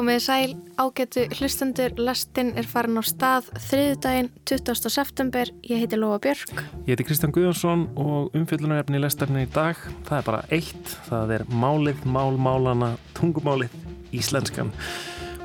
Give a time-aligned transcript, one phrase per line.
[0.00, 4.88] Komiði sæl, ágætu hlustendur, lastinn er farin á stað þriðdægin 20.
[4.94, 5.50] september.
[5.68, 6.54] Ég heiti Lóa Björk.
[6.86, 9.76] Ég heiti Kristján Guðjónsson og umfjöldunarefni í lestarni í dag,
[10.08, 13.76] það er bara eitt, það er málið, mál, málana, tungumálið,
[14.16, 14.72] íslenskan.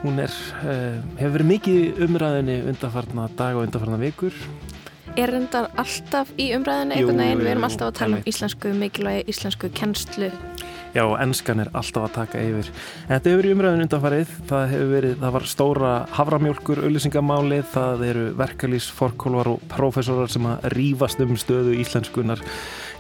[0.06, 4.40] Hún er, uh, hefur verið mikið umræðinni undanfarnar dag og undanfarnar vikur.
[5.20, 9.28] Er reyndar alltaf í umræðinni einhvern veginn, við erum alltaf að tala um íslensku mikilvægi,
[9.36, 10.32] íslensku kennslu
[10.96, 12.68] Já, ennskan er alltaf að taka yfir.
[13.10, 18.24] Þetta hefur verið umræðin undanfarið, það hefur verið, það var stóra havramjólkur, auðlýsingamálið, það eru
[18.40, 22.44] verkalýs, forkólvar og profesorar sem að rýfast um stöðu íslenskunar.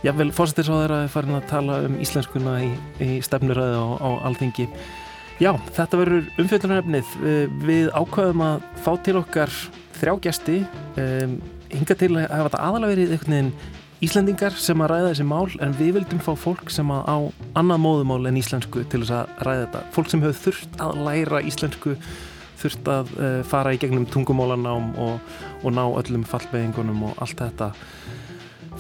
[0.03, 2.69] Jável, fórsettisáður að farin að tala um íslenskuna í,
[2.99, 4.67] í stefnuröðu á, á alþingi.
[5.39, 7.15] Já, þetta verður umfjöldunarefnið.
[7.63, 9.55] Við ákvaðum að fá til okkar
[9.95, 10.59] þrjá gesti,
[10.99, 11.39] um,
[11.71, 15.53] hinga til að hafa þetta aðalega verið einhvern veginn Íslandingar sem að ræða þessi mál
[15.63, 17.17] en við vildum fá fólk sem að á
[17.61, 19.83] annað móðumál en íslensku til þess að ræða þetta.
[19.95, 21.95] Fólk sem hefur þurft að læra íslensku,
[22.59, 27.71] þurft að uh, fara í gegnum tungumólanám og, og ná öllum fallbegingunum og allt þetta.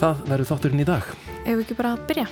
[0.01, 1.15] Það verður þátturinn í dag.
[1.45, 2.27] Ef við ekki bara að byrja.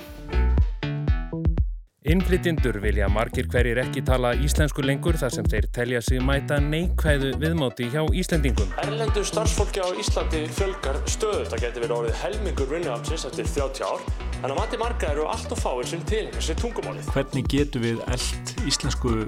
[2.04, 7.30] Innflytjendur vilja margir hverjir ekki tala íslensku lengur þar sem þeir telja sig mæta neikvæðu
[7.40, 8.74] viðmáti hjá Íslandingum.
[8.82, 11.48] Erlendur starfsfólki á Íslandi fjölgar stöðu.
[11.48, 14.04] Það getur verið orðið helmingur vinnuafnsins eftir 30 ár.
[14.42, 17.08] En að mati marga eru allt og fáir sem til þessi tungumálið.
[17.16, 19.22] Hvernig getur við eld íslensku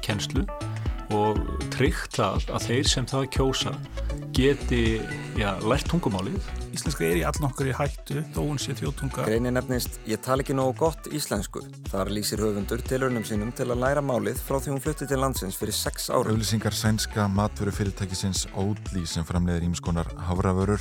[0.00, 0.48] kennslu
[1.16, 1.38] og
[1.74, 3.76] tryggt að, að þeir sem það kjósa
[4.32, 4.82] geti
[5.36, 6.40] já, lært tungumálið
[6.72, 9.26] Íslenska er í all nokkur í hættu þó hún sé þjóttunga.
[9.28, 11.60] Greinin nefnist Ég tala ekki nógu gott íslensku.
[11.92, 15.58] Þar lýsir höfundur tilurnum sínum til að læra málið frá því hún flutti til landsins
[15.60, 16.32] fyrir sex árum.
[16.32, 20.80] Auðlýsingar sænska matveru fyrirtækisins Oatly sem framleiðir ímskonar hafravörur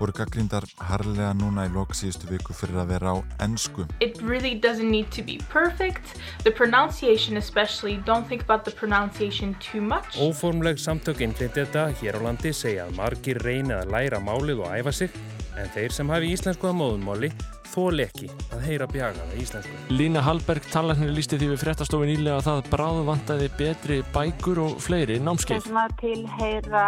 [0.00, 3.16] voru gaggrindar harlega núna í loksíðustu viku fyrir að vera á
[3.46, 3.86] ennsku.
[4.00, 6.16] It really doesn't need to be perfect.
[6.44, 10.18] The pronunciation especially, don't think about the pronunciation too much.
[10.20, 14.92] Óformleg samtök innflytjeta hér á landi segja að margir reyna að læra málið og æfa
[14.92, 15.20] sig
[15.56, 17.30] en þeir sem hafi íslensku að móðumáli
[17.76, 19.74] þól ekki að heyra bjagaða íslensku.
[19.92, 24.78] Lína Hallberg talarnir lísti því við fréttastofi nýlega að það bráðu vantaði betri bækur og
[24.84, 25.60] fleiri námskeið.
[25.60, 26.86] Þeir sem að tilheyra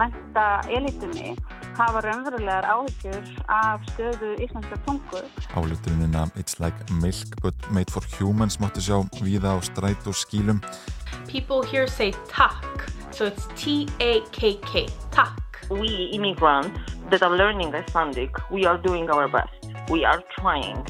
[0.00, 1.34] menta elitunni
[1.78, 5.20] hafa raunverulegar áhyggjur af stöðu íslenska tungu.
[5.54, 10.60] Álutunina It's like milk but made for humans máttu sjá víða á stræt og skílum.
[11.26, 15.40] People here say tak, so it's T-A-K-K, tak.
[15.70, 16.78] We immigrants
[17.10, 19.73] that are learning Icelandic, we are doing our best.
[19.90, 20.80] We are trying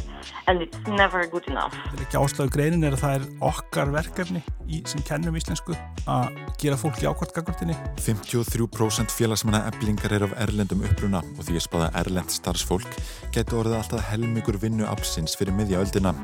[0.47, 1.75] and it's never good enough.
[1.75, 5.75] Það er ekki áslögu greinin er að það er okkar verkefni í, sem kennum íslensku
[6.06, 7.75] að gera fólki ákvæmt gagvartinni.
[8.05, 13.00] 53% félagsmanna eblingar er af erlendum uppruna og því að spáða erlend starfsfólk
[13.34, 16.15] getur orðið alltaf helmingur vinnu absins fyrir miðjaöldina.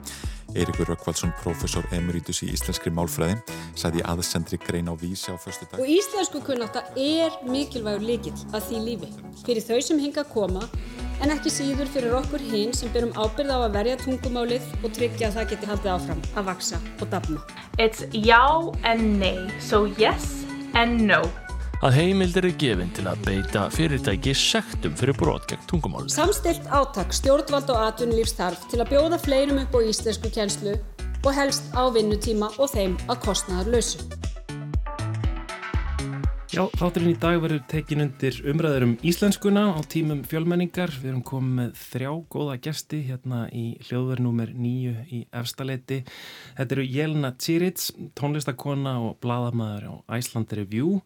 [0.55, 3.37] Eirikur Rökkvaldsson, professor emeritus í íslenskri málfræði,
[3.78, 5.78] sagði aðsendri grein á vísi á förstu dag.
[5.78, 9.10] Og íslensku kunnáta er mikilvægur líkil að því lífi
[9.44, 10.65] fyrir þau sem hinga að koma
[11.21, 15.28] en ekki síður fyrir okkur hinn sem byrjum ábyrð á að verja tungumálið og tryggja
[15.28, 17.44] að það geti haldið áfram að vaksa og dafna.
[17.78, 18.43] It's já
[18.83, 20.43] and nei, so yes
[20.75, 21.22] and no.
[21.81, 26.11] Að heimildir er gefinn til að beita fyrirtæki sektum fyrir brot gegn tungumálið.
[26.13, 30.75] Samstilt átak stjórnvald og atvinnulífstarf til að bjóða fleirum upp á íslensku kjenslu
[31.25, 34.05] og helst á vinnutíma og þeim að kostnaðar lausu.
[36.53, 40.93] Já, þátturinn í dag verður tekin undir umræður um íslenskuna á tímum fjölmenningar.
[41.01, 46.03] Við erum komið með þrjá góða gesti hérna í hljóðverðnúmer nýju í Efstaleiti.
[46.61, 50.99] Þetta eru Jelena Tsirits, tónlistakona og bladamæður á Iceland Review.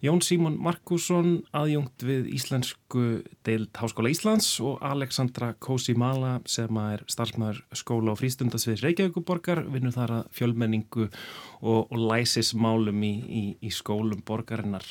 [0.00, 3.02] Jón Símon Markusson, aðjungt við Íslensku
[3.44, 10.14] deild Háskóla Íslands og Alexandra Kósimala sem er starfsmæður skóla og frístundasviðs Reykjavíkuborgar, vinnur þar
[10.16, 14.88] að fjölmenningu og, og læsismálum í, í, í skólum borgarinnar.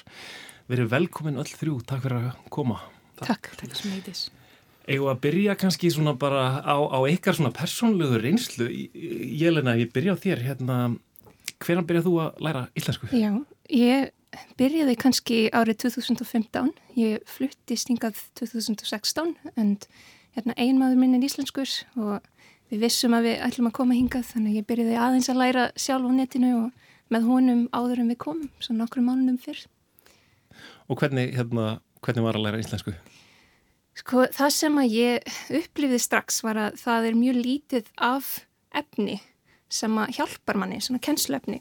[0.69, 2.77] Verið velkomin öll þrjú, takk fyrir að koma.
[3.17, 4.27] Takk, takk sem heitis.
[4.85, 8.69] Eða að byrja kannski svona bara á, á eitthvað svona persónlegu reynslu.
[9.41, 10.79] Jelena, ég byrja á þér, hérna,
[11.57, 13.09] hvernig byrjað þú að læra íslensku?
[13.09, 13.33] Já,
[13.73, 14.13] ég
[14.59, 19.75] byrjaði kannski árið 2015 ég flutti stingað 2016 en
[20.35, 22.19] hérna, einmaður minn er íslenskur og
[22.69, 25.67] við vissum að við ætlum að koma hingað þannig að ég byrjaði aðeins að læra
[25.79, 29.63] sjálf á netinu og með honum áður en við komum svo nokkru mánum fyrr.
[30.89, 32.93] Og hvernig, hérna, hvernig var að læra íslensku?
[33.97, 38.29] Sko það sem að ég upplifði strax var að það er mjög lítið af
[38.77, 39.17] efni
[39.69, 41.59] sem að hjálpar manni, svona kennsluefni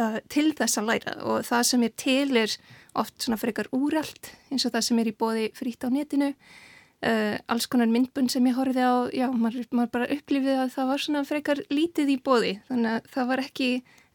[0.00, 2.56] uh, til þess að læra og það sem er til er
[2.96, 7.36] oft svona frekar úrælt eins og það sem er í bóði frít á netinu uh,
[7.52, 11.04] alls konar myndbund sem ég horfið á já, maður, maður bara upplifið að það var
[11.04, 13.70] svona frekar lítið í bóði þannig að það var ekki,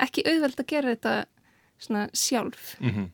[0.08, 1.16] ekki auðveld að gera þetta
[1.82, 2.76] svona sjálf.
[2.80, 3.10] Mm -hmm.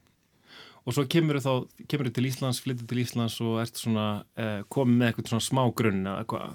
[0.88, 5.08] Og svo kemur þú til Íslands, flyttur til Íslands og ert svona eh, komið með
[5.08, 6.54] eitthvað svona smá grunn eða hvað?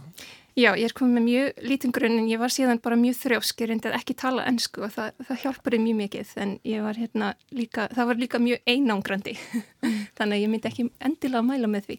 [0.53, 3.63] Já, ég er komið með mjög lítinn grunn en ég var síðan bara mjög þrjósk,
[3.63, 6.33] ég reyndi að ekki tala ennsku og það, það hjálpaði mjög mikið.
[6.45, 9.35] En ég var hérna líka, það var líka mjög einangrandi.
[10.19, 11.99] Þannig að ég myndi ekki endilega að mæla með því.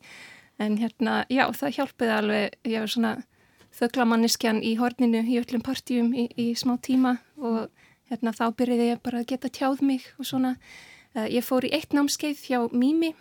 [0.61, 3.15] En hérna, já, það hjálpaði alveg, ég var svona
[3.73, 7.71] þöglamanniskjan í horninu í öllum partíum í, í smá tíma og
[8.11, 10.59] hérna þá byrjiði ég bara að geta tjáð mig og svona,
[11.17, 13.15] uh, ég fór í eitt námskeið hjá Mimi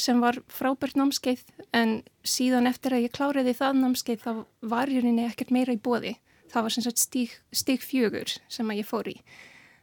[0.00, 1.44] sem var frábært námskeið
[1.76, 4.32] en síðan eftir að ég kláriði það námskeið þá
[4.72, 6.16] var ég reyni ekkert meira í bóði.
[6.50, 9.20] Það var sem sagt stíg, stíg fjögur sem að ég fór í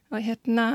[0.08, 0.66] og hérna,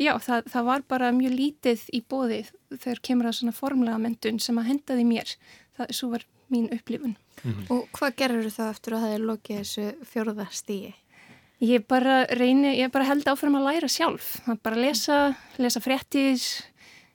[0.00, 2.40] já, það, það var bara mjög lítið í bóði
[2.72, 5.34] þegar kemur það svona formlega mentun sem að hendaði mér.
[5.76, 7.14] Það svo var mín upplifun.
[7.42, 7.70] Mm -hmm.
[7.70, 10.94] Og hvað gerur það eftir að það er lokið þessu fjörða stígi?
[11.62, 14.42] Ég bara reyni, ég bara held áfram að læra sjálf.
[14.44, 16.40] Það bara lesa, lesa fréttir,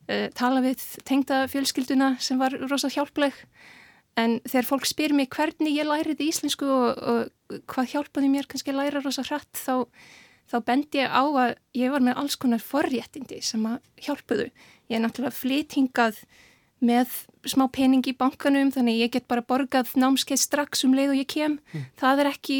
[0.09, 3.35] uh, tala við tengda fjölskylduna sem var rosa hjálpleg
[4.17, 8.73] en þegar fólk spyr mér hvernig ég lærið íslensku og, og hvað hjálpaði mér kannski
[8.73, 9.85] að læra rosa hratt þá,
[10.49, 14.49] þá bendi ég á að ég var með alls konar forréttindi sem að hjálpuðu.
[14.89, 16.23] Ég er náttúrulega flytingað
[16.83, 17.13] með
[17.47, 21.29] smá pening í bankanum þannig ég get bara borgað námskeið strax um leið og ég
[21.31, 21.57] kem.
[21.73, 21.87] Mm.
[21.97, 22.59] Það er ekki,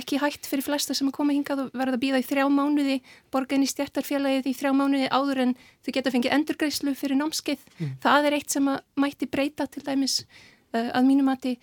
[0.00, 2.96] ekki hægt fyrir flesta sem að koma hingað og verða að býða í þrjá mánuði,
[3.34, 7.68] borga inn í stjættarfélagið í þrjá mánuði áður en þau geta fengið endurgreislu fyrir námskeið.
[7.78, 7.92] Mm.
[8.06, 11.56] Það er eitt sem að mætti breyta til dæmis uh, að mínum mati.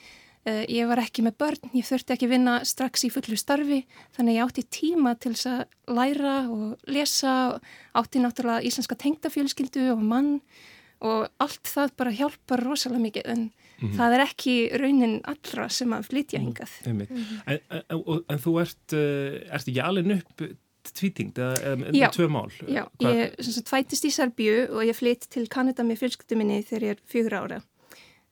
[0.47, 3.81] Uh, ég var ekki með börn, ég þurfti ekki vinna strax í fullu starfi
[4.15, 7.33] þannig ég átti tíma til þess að læra og lesa
[7.99, 10.37] átti náttúrulega íslenska tengdafjölskyldu og mann
[11.05, 13.97] og allt það bara hjálpar rosalega mikið en mm -hmm.
[13.97, 17.41] það er ekki raunin allra sem að flytja hingað mm -hmm.
[17.45, 20.41] en, en, en, en þú ert uh, ert ekki alveg upp
[20.93, 22.51] tvítingt eða tvö mál?
[22.67, 23.11] Já, Hva?
[23.11, 26.89] ég sagt, fætist í Serbíu og ég flytt til Kanada með fjölskyttu minni þegar ég
[26.89, 27.61] er fjögur ára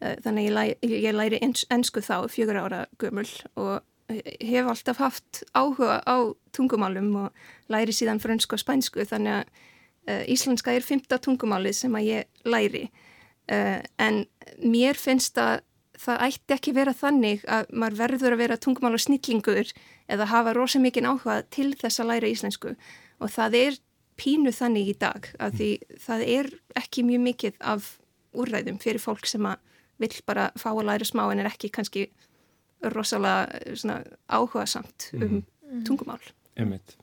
[0.02, 1.40] uh, þannig ég, læ, ég læri
[1.70, 6.18] ennsku þá fjögur ára gömul og hef alltaf haft áhuga á
[6.54, 7.30] tungumálum og
[7.68, 9.46] læri síðan frönsku og spænsku þannig að
[10.08, 12.84] íslenska er fymta tungumálið sem að ég læri
[13.52, 14.26] uh, en
[14.62, 15.64] mér finnst að
[16.00, 19.72] það ætti ekki vera þannig að maður verður að vera tungumála snillingur
[20.12, 23.78] eða hafa rosa mikið áhuga til þess að læra íslensku og það er
[24.20, 25.70] pínu þannig í dag að því
[26.04, 27.96] það er ekki mjög mikið af
[28.36, 29.64] úrræðum fyrir fólk sem að
[30.04, 32.10] vill bara fá að læra smá en er ekki kannski
[32.92, 35.86] rosalega áhuga samt um mm -hmm.
[35.88, 36.22] tungumál.
[36.56, 36.98] Emitt.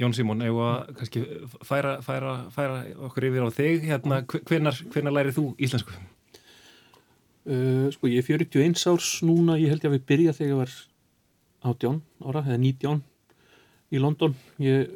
[0.00, 1.22] Jón Simón, ef að kannski
[1.62, 5.94] færa, færa, færa okkur yfir á þig, hérna, hvenar, hvenar lærið þú íslensku?
[7.44, 10.60] Uh, sko, ég er 41 árs núna, ég held ég að við byrja þegar ég
[10.62, 10.76] var
[11.74, 13.02] 18 ára, eða 19
[13.94, 14.34] í London.
[14.64, 14.90] Ég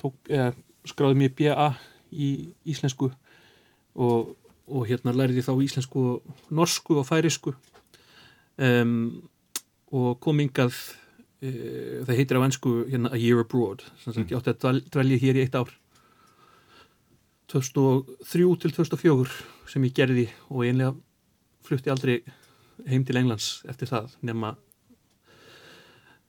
[0.00, 0.50] tók, eða,
[0.86, 1.70] skráði mér BA
[2.12, 2.28] í
[2.68, 3.08] íslensku
[3.96, 4.34] og,
[4.68, 6.04] og hérna læriði þá íslensku,
[6.54, 7.54] norsku og færisku
[8.60, 9.22] um,
[9.94, 10.42] og kom
[11.40, 11.50] e,
[12.06, 15.40] það heitir á ennsku hérna, A Year Abroad sem sagt, ég átti að dvelja hér
[15.40, 15.72] í eitt ár
[17.52, 20.94] 2003 til 2004 sem ég gerði og einlega
[21.66, 22.20] flutti aldrei
[22.86, 24.54] heim til Englands eftir það nema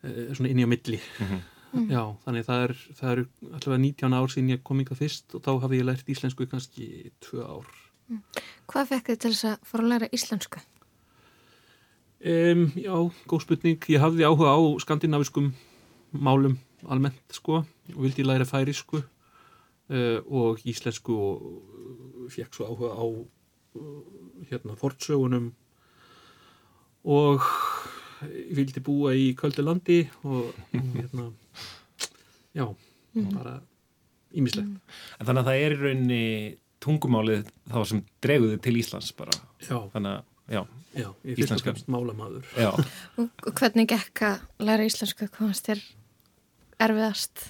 [0.04, 1.90] e, svona inn í á milli mm -hmm.
[1.92, 5.44] já, þannig það er það eru allavega 19 ár sín ég kom yngar fyrst og
[5.44, 7.68] þá hafði ég lært íslensku kannski 2 ár
[8.08, 8.22] mm.
[8.68, 10.60] Hvað fekk þið til þess að fara að læra íslensku?
[12.18, 12.94] Um, já,
[13.30, 13.84] góð spurning.
[13.94, 15.52] Ég hafði áhuga á skandinaviskum
[16.18, 16.56] málum
[16.90, 24.02] almennt sko og vildi læra færisku uh, og íslensku og fekk svo áhuga á uh,
[24.50, 25.52] hérna fortsögunum
[27.06, 27.46] og
[28.50, 31.30] vildi búa í Köldilandi og hérna
[32.58, 32.66] já,
[33.14, 33.30] mm.
[33.36, 33.60] bara
[34.34, 34.80] ímislegt.
[35.22, 36.24] Þannig að það er í rauninni
[36.82, 39.38] tungumálið þá sem dreguði til Íslands bara.
[39.62, 39.78] Já.
[39.94, 40.62] Þannig að Já,
[40.96, 42.48] já ég fyrst og fremst málamadur
[43.20, 45.28] og hvernig gekk að læra íslensku?
[45.34, 45.82] Komast þér
[46.88, 47.44] erfiðast?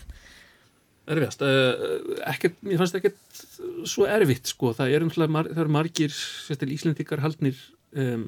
[1.08, 1.46] Erfiðast?
[1.46, 3.42] Uh, ekkert, mér fannst ekkert
[3.88, 7.62] svo erfitt sko, það er umhverfað mar það eru margir, sérstaklega íslendikar haldnir
[8.02, 8.28] um,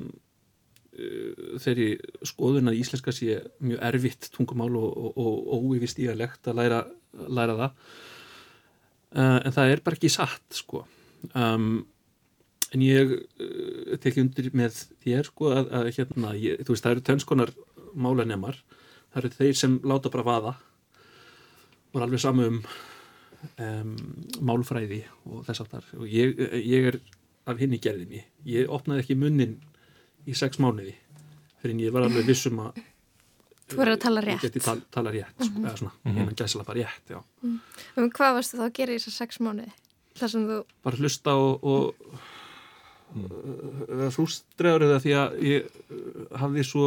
[0.93, 1.89] uh, þeirri
[2.29, 6.83] skoðun að íslenska sé mjög erfitt tungumál og óyfist í að lekt að læra,
[7.25, 7.85] læra það.
[9.09, 10.85] Uh, en það er bara ekki satt sko.
[11.33, 11.87] Um
[12.75, 16.95] en ég uh, tekki undir með þér sko að, að hérna, ég, þú veist það
[16.95, 17.53] eru tönskonar
[17.95, 18.59] málanemar
[19.13, 20.53] það eru þeir sem láta bara vaða
[21.89, 22.59] og er alveg samu um,
[23.65, 23.95] um
[24.45, 26.99] málfræði og þess aftar og ég, ég er
[27.49, 29.57] af hinn í gerðinni ég opnaði ekki munnin
[30.29, 30.93] í sex mánuði
[31.59, 32.77] fyrir en ég var alveg vissum að
[33.69, 34.39] Þú verður að tala rétt.
[34.41, 35.65] Ég geti tal, tala rétt, sko, Mhm.
[35.69, 36.15] eða svona, Mhm.
[36.17, 37.19] innan gæsla bara rétt, já.
[37.43, 37.59] Mm.
[37.97, 39.71] Um, hvað varstu þá að gera í þessar sex mánuði?
[40.17, 40.57] Það sem þú...
[40.83, 41.95] Bara hlusta og, og
[43.17, 46.83] uh, frústreður eða því að ég uh, hafði svo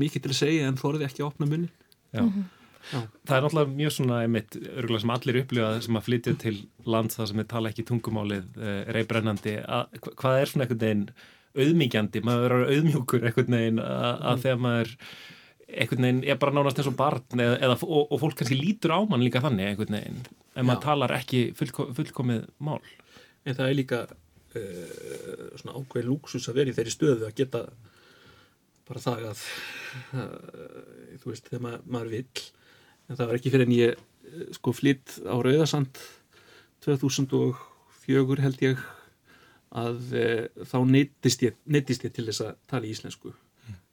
[0.00, 1.70] mikið til að segja en þorði ekki að opna munni.
[2.14, 2.22] Já.
[2.90, 3.00] Já.
[3.28, 6.54] Það er náttúrulega mjög svona einmitt, örgulega sem allir upplifa sem að flytja til
[6.88, 10.80] land það sem er tala ekki tungumálið uh, reybrennandi að, hva- hvað er svona einhvern
[10.86, 11.04] veginn
[11.60, 14.42] auðmíkjandi, maður verður auðmjúkur einhvern veginn að, að Mm.
[14.46, 14.92] þegar maður
[15.70, 18.94] einhvern veginn er bara nánast eins og barn eða, eða, og, og fólk kannski lítur
[18.96, 20.20] á mann líka þannig einhvern veginn,
[20.56, 20.84] en maður Já.
[20.88, 22.80] talar ekki fullko, fullkomið mál
[23.48, 23.98] En það er líka
[24.58, 27.64] uh, svona ákveð lúksus að vera í þeirri stöðu að geta
[28.88, 29.42] bara það að
[30.18, 32.46] uh, þú veist, þegar maður, maður vill.
[33.08, 36.02] En það var ekki fyrir en ég uh, sko flytt á Rauðasand
[36.86, 38.88] 2004 held ég
[39.70, 43.34] að uh, þá neittist ég, ég til þess að tala í íslensku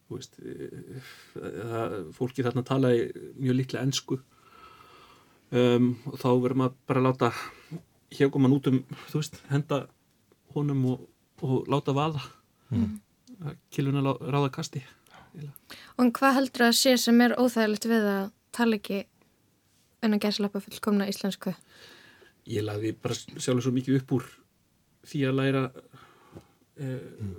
[0.07, 4.17] þú veist uh, fólki þarna talaði mjög líklega ennsku
[5.51, 7.31] um, og þá verður maður bara að láta
[8.15, 8.79] hér kom hann út um,
[9.11, 9.83] þú veist, henda
[10.57, 11.03] honum og,
[11.41, 12.23] og láta vaða.
[12.69, 12.97] Mm.
[13.71, 14.81] kilvuna ráða kasti.
[15.97, 19.03] Og hvað heldur að sé sem er óþægilegt við að tala ekki
[20.03, 21.53] en að gæslappa fullkomna íslensku?
[22.47, 24.27] ég lagði bara sjálfur svo mikið upp úr
[25.07, 25.63] því að læra
[26.79, 27.35] eh,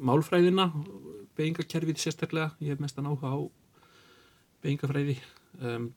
[0.00, 0.68] málfræðina
[1.38, 2.52] beigingakerfið sérstaklega.
[2.60, 3.38] Ég hef mestan áhuga á
[4.60, 5.16] beigingafræði
[5.60, 5.90] um,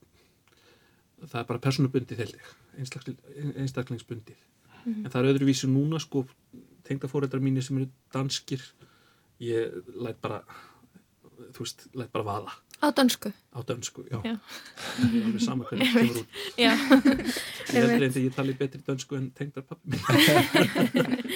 [1.24, 2.52] það er bara personubundið held ég
[4.84, 5.04] einstaklingsbundið Mhm.
[5.04, 6.26] en það er öðruvísi núna sko
[6.84, 8.60] tengdafóreldrar mínir sem eru danskir
[9.40, 10.42] ég læt bara
[11.52, 13.32] þú veist, læt bara vaða Á dansku?
[13.54, 14.38] á dönsku, já, Já.
[14.98, 16.26] Það er alveg sama hvernig það kemur út
[16.58, 16.72] Já.
[16.74, 20.00] ég heldur einn þegar ég tali betri dönsku en tengdar pappi minn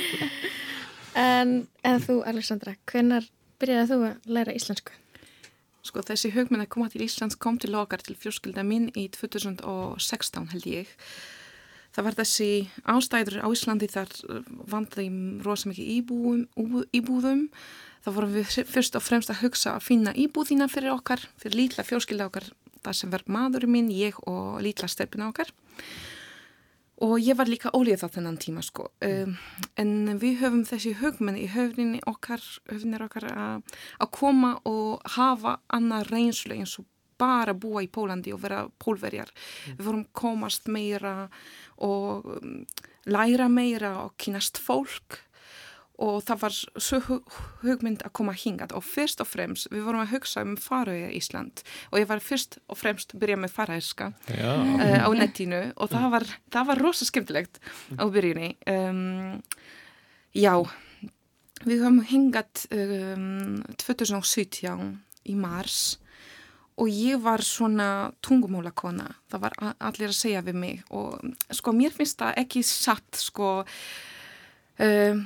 [1.18, 3.24] En, en þú, Alexandra, hvenar
[3.58, 4.92] byrjaði þú að læra íslensku?
[5.82, 10.50] Sko þessi hugmynd að koma til Íslands kom til okkar til fjórskilda minn í 2016
[10.52, 10.86] held ég.
[11.98, 12.48] Það var þessi
[12.86, 14.12] ástæður á Íslandi þar
[14.70, 15.08] vandaði
[15.42, 17.40] rosa mikið íbúðum, íbúðum.
[18.04, 21.82] Það vorum við fyrst og fremst að hugsa að finna íbúðina fyrir okkar, fyrir lítla
[21.82, 22.46] fjórskilda okkar,
[22.86, 25.50] það sem verð maðurinn minn, ég og lítla stelpina okkar.
[27.02, 28.92] Og ég var líka ólíð á þennan tíma sko.
[29.02, 29.34] Um,
[29.74, 33.74] en við höfum þessi hugmenn í höfninni okkar, höfnir okkar að,
[34.14, 36.86] koma og hafa annað reynslu eins og
[37.18, 39.30] bara búa í Pólandi og vera pólverjar.
[39.74, 41.28] Við vorum komast meira
[41.84, 42.60] og um,
[43.08, 45.22] læra meira og kynast fólk.
[45.98, 46.98] Og það var svo
[47.64, 48.76] hugmynd að koma hingað.
[48.78, 51.64] Og fyrst og fremst við vorum að hugsa um farauðir Ísland.
[51.90, 55.64] Og ég var fyrst og fremst að byrja með farauðska uh, á netinu.
[55.74, 57.58] Og það var, það var rosa skemmtilegt
[57.98, 58.52] á byrjunni.
[58.70, 59.40] Um,
[60.38, 60.54] já
[61.66, 64.92] við höfum hingað um, 2017
[65.26, 65.98] í mars
[66.78, 71.18] og ég var svona tungumólakona það var allir að segja við mig og
[71.50, 73.64] sko mér finnst það ekki satt sko
[74.78, 75.24] um,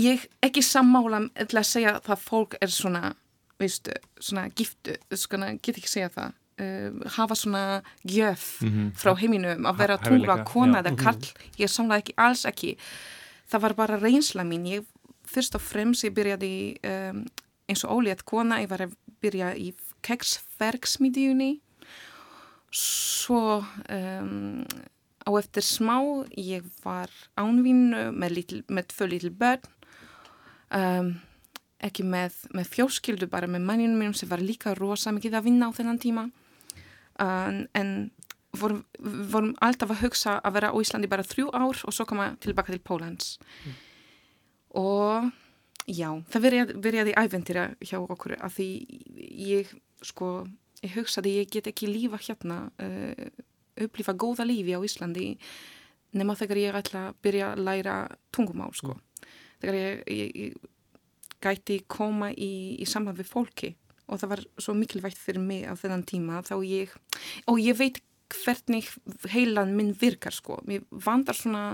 [0.00, 3.14] ég ekki sammála til að segja það fólk er svona,
[3.60, 6.30] veistu, svona giftu, svona, get ekki segja það
[6.60, 7.64] uh, hafa svona
[8.06, 8.92] gjöf Mhm.
[9.00, 10.82] frá heiminum að vera Ha- tunga hæfileika, kona já.
[10.82, 11.02] eða Mhm.
[11.04, 11.26] kall,
[11.58, 12.76] ég samla ekki alls ekki,
[13.50, 14.84] það var bara reynsla mín, ég
[15.26, 17.24] fyrst og fremst ég byrjaði um,
[17.68, 18.92] eins og ólétt kona, ég var að
[19.22, 19.72] byrja í
[20.06, 21.52] keksverksmiðjunni
[22.70, 24.62] svo um,
[25.26, 25.96] á eftir smá
[26.38, 29.66] ég var ánvinnu með, með tvö lítil börn
[30.74, 31.12] um,
[31.80, 35.70] ekki með, með fjórskildu bara með manninu mínum sem var líka rosa mikið að vinna
[35.72, 36.26] á þennan tíma.
[37.20, 37.92] Um, en
[38.56, 42.32] vorum, vorum alltaf að hugsa að vera á Íslandi bara þrjú ár og svo koma
[42.42, 43.38] tilbaka til Pólans.
[44.76, 45.30] Og
[45.88, 48.68] já, það byrjaði, byrjaði æventýra hjá okkur af því
[49.50, 49.72] ég
[50.06, 50.30] sko,
[50.84, 53.28] ég hugsaði ég get ekki lífa hérna uh,
[53.80, 55.34] upplifa góða lífi á Íslandi
[56.16, 57.96] nema þegar ég ætla að byrja að læra
[58.34, 58.96] tungumál sko.
[59.60, 60.70] Þegar ég, ég, ég
[61.40, 63.74] gæti koma í, í samband við fólki
[64.10, 66.94] og það var svo mikilvægt fyrir mig á þennan tíma þá ég,
[67.46, 68.88] og ég veit hvernig
[69.30, 70.58] heilan minn virkar sko.
[70.66, 71.64] Mér vandar svona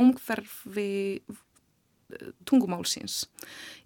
[0.00, 1.20] umhverfi
[2.48, 3.22] tungumálsins.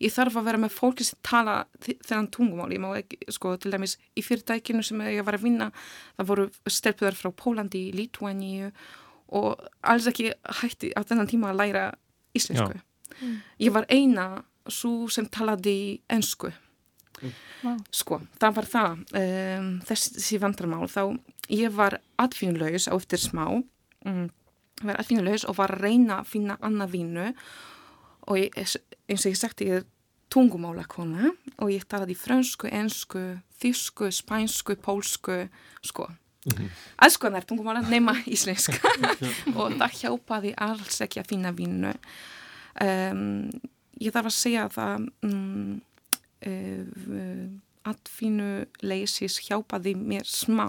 [0.03, 2.71] Ég þarf að vera með fólki sem tala þennan tungumál.
[2.75, 5.71] Ég má ekki, sko, til dæmis í fyrirtækinu sem ég var að vinna,
[6.19, 8.73] það voru stelpuðar frá Pólandi, Lítúaníu
[9.35, 11.87] og alls ekki hætti á þennan tíma að læra
[12.37, 12.81] íslensku.
[13.21, 13.39] Mm.
[13.63, 14.29] Ég var eina
[14.71, 16.51] svo sem talaði ennsku.
[17.65, 17.79] Wow.
[17.95, 21.03] Sko, það var það, um, þessi vandrarmál, þá
[21.53, 23.47] ég var atvinnulegs á eftir smá,
[24.05, 24.25] um,
[24.83, 27.39] var atvinnulegs og var að reyna að finna annað vinnu og
[28.33, 29.89] ég, eins og ég sagti, ég er
[30.33, 33.23] tungumálakona og ég talaði frönsku, ensku,
[33.61, 35.45] þýsku, spænsku, pólsku,
[35.85, 36.09] sko.
[36.45, 36.69] Mhm.
[37.01, 38.77] Alls konar tungumála nema íslenska
[39.55, 41.95] og það hjálpaði alls ekki að finna vinnu.
[42.85, 43.49] Um,
[44.01, 45.81] ég þarf að segja það um,
[46.45, 47.47] uh,
[47.85, 50.69] atfinnu leysis hjálpaði mér smá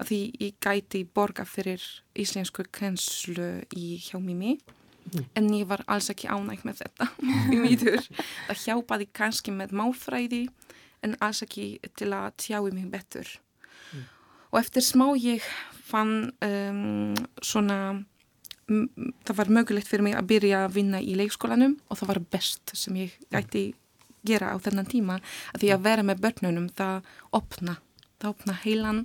[0.00, 1.82] að því ég gæti borga fyrir
[2.18, 4.56] íslensku kennslu í hjá mimi
[5.38, 7.08] en ég var alls ekki ánægt með þetta
[7.54, 8.04] í mýtur.
[8.48, 10.44] Það hjálpaði kannski með málfræði
[11.06, 13.28] en alls ekki til að tjái mig betur.
[14.50, 15.44] Og eftir smá ég
[15.90, 18.00] fann um, svona,
[18.68, 22.74] það var mögulegt fyrir mig að byrja að vinna í leikskólanum og það var best
[22.78, 23.70] sem ég gæti
[24.26, 25.18] gera á þennan tíma
[25.54, 27.78] að því að vera með börnunum það opna,
[28.20, 29.04] það opna heilan,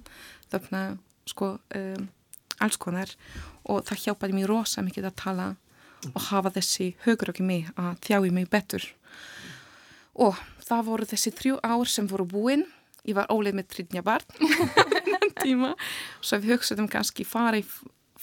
[0.49, 0.81] það opna
[1.29, 2.09] sko um,
[2.63, 3.11] alls konar
[3.65, 5.47] og það hjálpaði mér rosa mikið að tala
[6.13, 8.85] og hafa þessi hugröki mig að þjái mig betur.
[10.15, 12.65] Og það voru þessi þrjú ár sem voru búin.
[13.05, 14.25] Ég var óleið með tryggja barn
[15.43, 15.73] tíma.
[16.21, 17.65] Svo við hugsaðum kannski fara í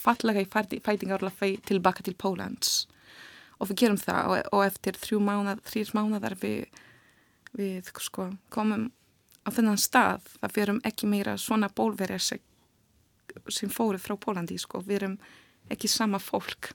[0.03, 0.49] fallega í
[0.83, 2.87] fætingarlafi tilbaka til Pólans.
[3.61, 6.65] Og við gerum það og, og eftir þrjú mánad, þrjir mánadar við,
[7.55, 8.89] við sko, komum
[9.47, 10.27] á þennan stað.
[10.41, 14.59] Það við erum ekki meira svona bólverjar sem fóru frá Pólandi.
[14.59, 14.83] Sko.
[14.83, 15.17] Við erum
[15.71, 16.73] ekki sama fólk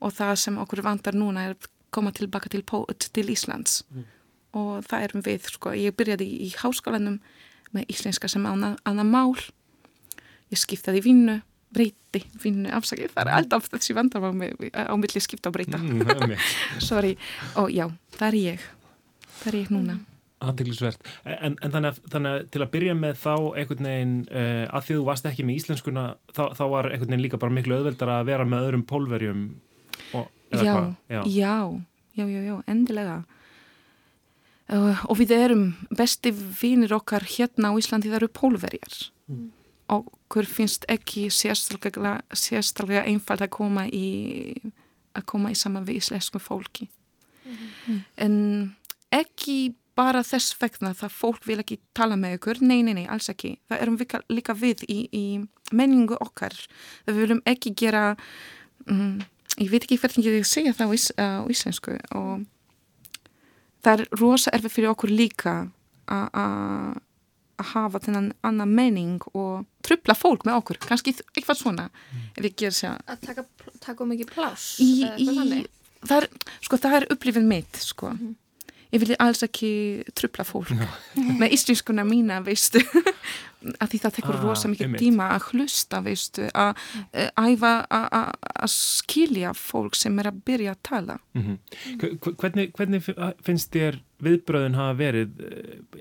[0.00, 3.82] og það sem okkur vantar núna er að koma tilbaka til, til Íslands.
[3.94, 4.12] Mm.
[4.56, 7.18] og það erum við sko, ég byrjaði í háskólanum
[7.76, 9.34] með íslenska sem annað, mál.
[10.48, 11.34] Ég skiptaði vinnu
[11.76, 15.80] breyti vinnu, afsakið, það er alltaf þessi vandar á, á milli skipta og breyta.
[15.80, 16.36] Mm,
[16.88, 17.16] sorry,
[17.60, 18.68] og já, það er ég.
[19.40, 19.98] Það er ég núna.
[20.46, 21.06] Aðteglisvert.
[21.24, 24.88] En, en þannig, að, þannig að til að byrja með þá einhvern veginn, uh, að
[24.88, 28.12] því þú varst ekki með íslenskuna, þá, þá var einhvern veginn líka bara miklu auðveldar
[28.18, 29.46] að vera með öðrum pólverjum
[30.52, 33.24] já, já, já, já, já, endilega.
[34.66, 38.96] Uh, og við erum besti vinir okkar hérna á Íslandi það eru pólverjar.
[39.26, 39.50] Mm.
[39.90, 44.54] og okkur finnst ekki sérstaklega, sérstaklega einfalt að koma í
[45.16, 46.88] að koma í saman við íslensku fólki.
[48.20, 48.74] En
[49.14, 53.30] ekki bara þess vegna það fólk vil ekki tala með ykkur, nei, nei, nei, alls
[53.32, 53.54] ekki.
[53.70, 55.24] Það erum við líka við í, í
[55.72, 56.56] menningu okkar,
[57.06, 58.04] það við viljum ekki gera
[58.90, 59.22] um,
[59.56, 62.44] ég veit ekki hvernig ég segja það á, ís, á íslensku og
[63.84, 65.56] það er rosa erfið fyrir okkur líka
[66.06, 67.00] að
[67.72, 71.86] hafa þennan annan menning og trubla fólk með okkur, kannski eitthvað svona
[72.36, 72.98] sér.
[73.08, 73.46] Að taka,
[73.80, 75.62] taka ekki pláss í, í,
[76.04, 76.28] það er,
[76.66, 78.12] sko, það er upplifin mitt, sko.
[78.96, 79.70] Ég vilja alls ekki
[80.16, 80.72] trubla fólk
[81.16, 82.80] með íslenskuna mína, veistu,
[83.82, 85.02] að því það tekur Ah, rosa mikið einmitt.
[85.04, 86.80] tíma að hlusta, veistu, að
[87.12, 91.18] eh, æfa að- skilja fólk sem er að byrja að tala.
[91.36, 91.58] Mm
[92.40, 95.36] hvernig, hvernig fi- finnst þér viðbröðin hafa verið?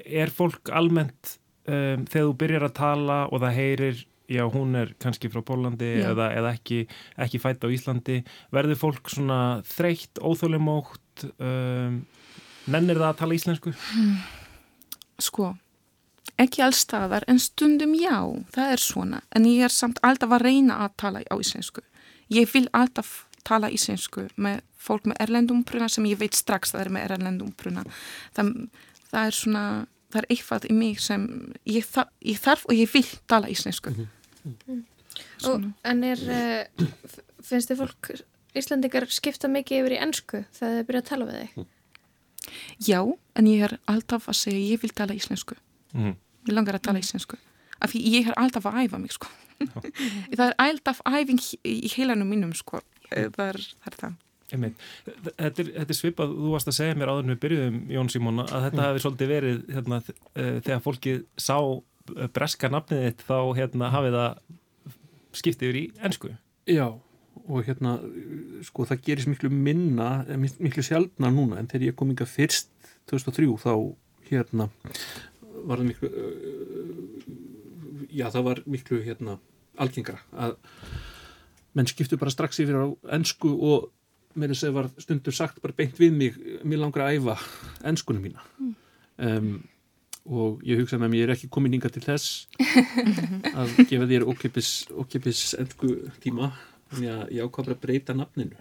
[0.05, 1.36] Er fólk almennt
[1.67, 5.91] um, þegar þú byrjar að tala og það heyrir já, hún er kannski frá Pólandi
[6.01, 6.79] eða, eða ekki,
[7.21, 8.21] ekki fætt á Íslandi
[8.55, 9.39] verður fólk svona
[9.75, 11.99] þreytt, óþólimótt um,
[12.71, 13.73] nennir það að tala íslensku?
[15.21, 15.51] Sko,
[16.41, 18.17] ekki allstaðar, en stundum já,
[18.56, 19.21] það er svona.
[19.36, 21.86] En ég er samt alltaf að reyna að tala á íslensku.
[22.34, 26.91] Ég vil alltaf tala íslensku með fólk með erlendumpruna sem ég veit strax það er
[26.95, 27.86] með erlendumpruna.
[28.38, 28.51] Það,
[29.12, 29.63] það er svona,
[30.13, 31.25] það er eitthvað í mig sem
[31.69, 33.95] ég, þa ég þarf og ég vil tala íslensku.
[35.47, 36.88] Og, en er, uh,
[37.45, 38.15] finnst þið fólk
[38.56, 41.65] Íslandingar skipta mikið yfir í ennsku þegar þið byrja að tala við þig?
[42.88, 42.99] Já,
[43.36, 45.55] en ég er alltaf að segja ég vil tala íslensku.
[45.93, 46.15] Mhm.
[46.47, 47.38] Ég langar að tala íslensku.
[47.81, 49.27] Af því ég er alltaf að æfa mig, sko.
[50.38, 52.81] það er alltaf æfing í heilanum mínum, sko.
[53.12, 53.60] Eh, Það er
[53.97, 54.13] það.
[54.53, 54.73] Er það.
[55.36, 58.10] Þetta er, þetta er svipað, þú varst að segja mér áður en við byrjuðum, Jón
[58.13, 58.86] Simón, að þetta Mm.
[58.86, 64.17] hefði svolítið verið hérna, uh, þegar fólkið sá uh, breska nafnið þitt þá hérna, hafið
[64.19, 64.38] það
[65.36, 66.31] skiptið yfir í ennsku.
[66.69, 66.88] Já,
[67.47, 67.95] og hérna,
[68.65, 72.25] sko, það gerist miklu minna, eh, mik- miklu sjaldna núna, en þegar ég kom inga
[72.25, 72.69] fyrst
[73.08, 73.73] 2003, þá,
[74.31, 74.69] hérna,
[75.65, 79.38] var það miklu, uh, já, það var miklu, hérna,
[79.77, 80.55] algengra að
[81.75, 82.86] menn skiptu bara strax yfir á
[83.17, 83.89] ennsku og
[84.39, 87.36] mér er að segja var stundur sagt bara beint við mig, mér langar að æfa
[87.84, 88.41] ennskunum mína.
[89.17, 89.63] Um,
[90.25, 92.47] og ég hugsa með mér, ég er ekki komin inga til þess
[93.60, 95.91] að gefa þér okkipis ennsku
[96.23, 96.49] tíma
[96.91, 98.60] þannig að ég ákvað bara að breyta nafninu.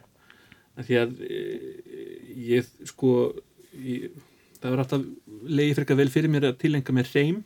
[0.75, 1.43] Af því að e,
[2.49, 3.11] ég sko
[3.79, 4.09] ég,
[4.59, 5.05] það var alltaf
[5.45, 7.45] leiði frekar vel fyrir mér að tilenga mér reym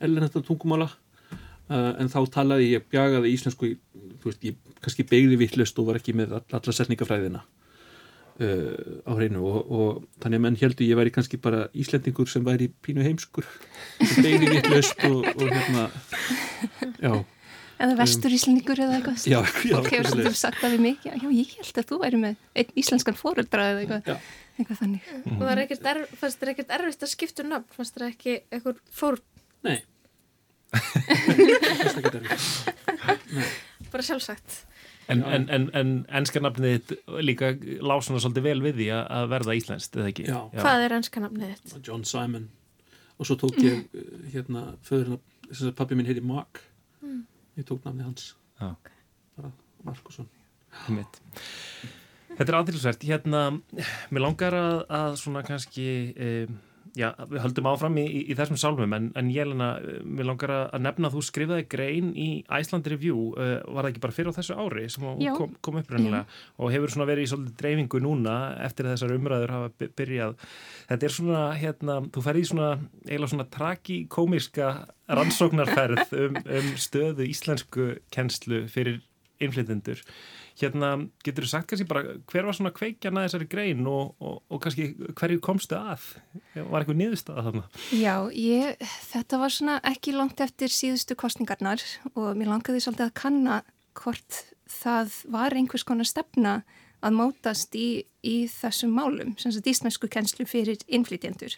[0.00, 0.88] erlennasta tungumála.
[1.68, 3.74] Uh, en þá talaði ég bjagaði íslensku
[4.22, 9.12] þú veist, ég kannski beigði vittlust og var ekki með all- alla setningafræðina uh, á
[9.12, 9.42] hreinu.
[9.44, 13.44] Og, og þannig að menn heldur ég væri kannski bara Íslendingur sem væri pínu heimskur.
[14.00, 15.90] Sem beigði vittlust og, og hérna
[17.04, 17.12] já
[17.78, 19.24] Eða vestur íslendingur eða eitthvað.
[19.30, 21.98] Já, já Fólk hefur svolítið sagt það við mig Já, já ég held að þú
[22.02, 24.24] væri með einn íslenskan fóruldra eða eitthvað,
[24.58, 25.12] eitthvað þannig.
[25.36, 27.68] Og það er ekkert, erf, fannst þér ekkert erfitt að skipta um nafn?
[27.76, 29.20] Fannst þér ekki eitthvað fór
[29.68, 29.78] Nei.
[33.92, 34.64] Bara sjálfsagt.
[35.08, 36.90] En, en, en, en ennska nafnið þitt
[37.24, 37.48] líka
[37.80, 40.26] lág svona svolítið vel við því að- að verða íslenskt, eða ekki?
[40.28, 40.40] Já.
[40.52, 41.78] hvað er ennska nafnið þitt?
[41.86, 42.48] John Simon.
[43.18, 46.60] Og svo tók ég uh, hérna að pappi minn heiti Mark.
[46.60, 46.77] Mm.
[47.58, 48.72] Ég tók namni hans Já.
[49.36, 49.52] bara
[49.86, 50.28] Markusson
[50.86, 51.20] Einmitt.
[52.38, 53.04] Þetta er aðtilsvert.
[53.08, 53.42] Hérna,
[54.12, 56.58] mér langar að, að svona kannski, um,
[56.98, 59.68] já, við höldum áfram í, í, í þessum sálmum, en, en Jelena,
[60.02, 64.04] mér langar að nefna að þú skrifaði grein í Iceland Review, uh, var það ekki
[64.04, 65.06] bara fyrir á þessu ári sem
[65.38, 66.24] kom, kom upp reynilega
[66.58, 70.36] og hefur svona verið í svolítið dreifingu núna eftir þessar umræður hafa by- byrjað.
[70.90, 72.70] Þetta er svona, hérna, þú ferði í svona,
[73.06, 74.70] eiginlega svona tragikomiska
[75.18, 79.00] rannsóknarferð um, um stöðu íslensku kennslu fyrir
[79.44, 80.02] innflytjendur.
[80.58, 80.90] Hérna,
[81.22, 84.62] getur þú sagt kannski bara hver var svona kveikjan að þessari grein og, og, og
[84.64, 86.08] kannski hverju komstu að?
[86.56, 87.64] Var eitthvað niðurstaða þarna?
[87.94, 93.16] Já, ég, þetta var svona ekki langt eftir síðustu kostningarnar og mér langaði svolítið að
[93.22, 93.62] kanna
[93.98, 96.60] hvort það var einhvers konar stefna
[97.04, 101.54] að mótast í, í þessum málum, sem sagt íslensku kennslu fyrir innflytjendur.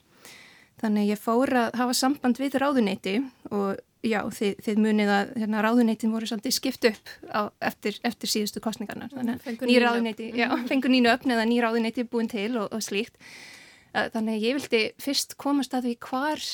[0.80, 3.18] Þannig ég fór að hafa samband við ráðuneyti
[3.52, 8.32] og já, þið, þið munið að hérna, ráðuneytin voru svolítið skipt upp á, eftir, eftir
[8.32, 9.12] síðustu kostningarnar.
[9.12, 12.70] Þannig að ný ný ráðuneyti, já, fengur nýnu öfn eða ný ráðuneyti búin til og,
[12.72, 13.18] og slíkt.
[13.90, 16.48] Uh, Þannig að ég vildi fyrst komast að því hvar,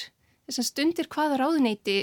[0.48, 1.98] þess að stundir hvaða ráðuneyti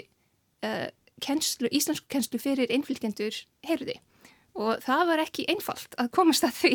[0.63, 0.87] uh,
[1.23, 3.99] kennslu, íslensku kennslu fyrir innflytjendur heyrði.
[4.53, 6.73] Og það var ekki einfalt að komast að því.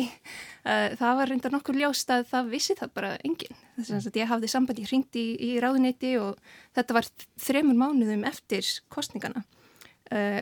[0.99, 3.59] Það var reyndar nokkur ljóst að það vissi það bara enginn.
[3.77, 6.41] Þess að ég hafði sambandi hringt í, í ráðuneyti og
[6.75, 7.07] þetta var
[7.39, 9.45] þremur mánuðum eftir kostningana.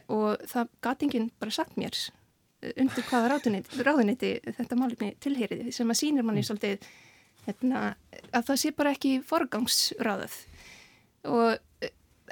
[0.09, 5.73] Og það gat enginn bara sagt mér uh, undir hvaða ráðuneyti, ráðuneyti þetta málefni tilheyriði
[5.75, 6.87] sem að sínir manni svolítið
[7.45, 7.81] hérna,
[8.31, 10.37] að það sé bara ekki forgangsráðað
[11.27, 11.59] og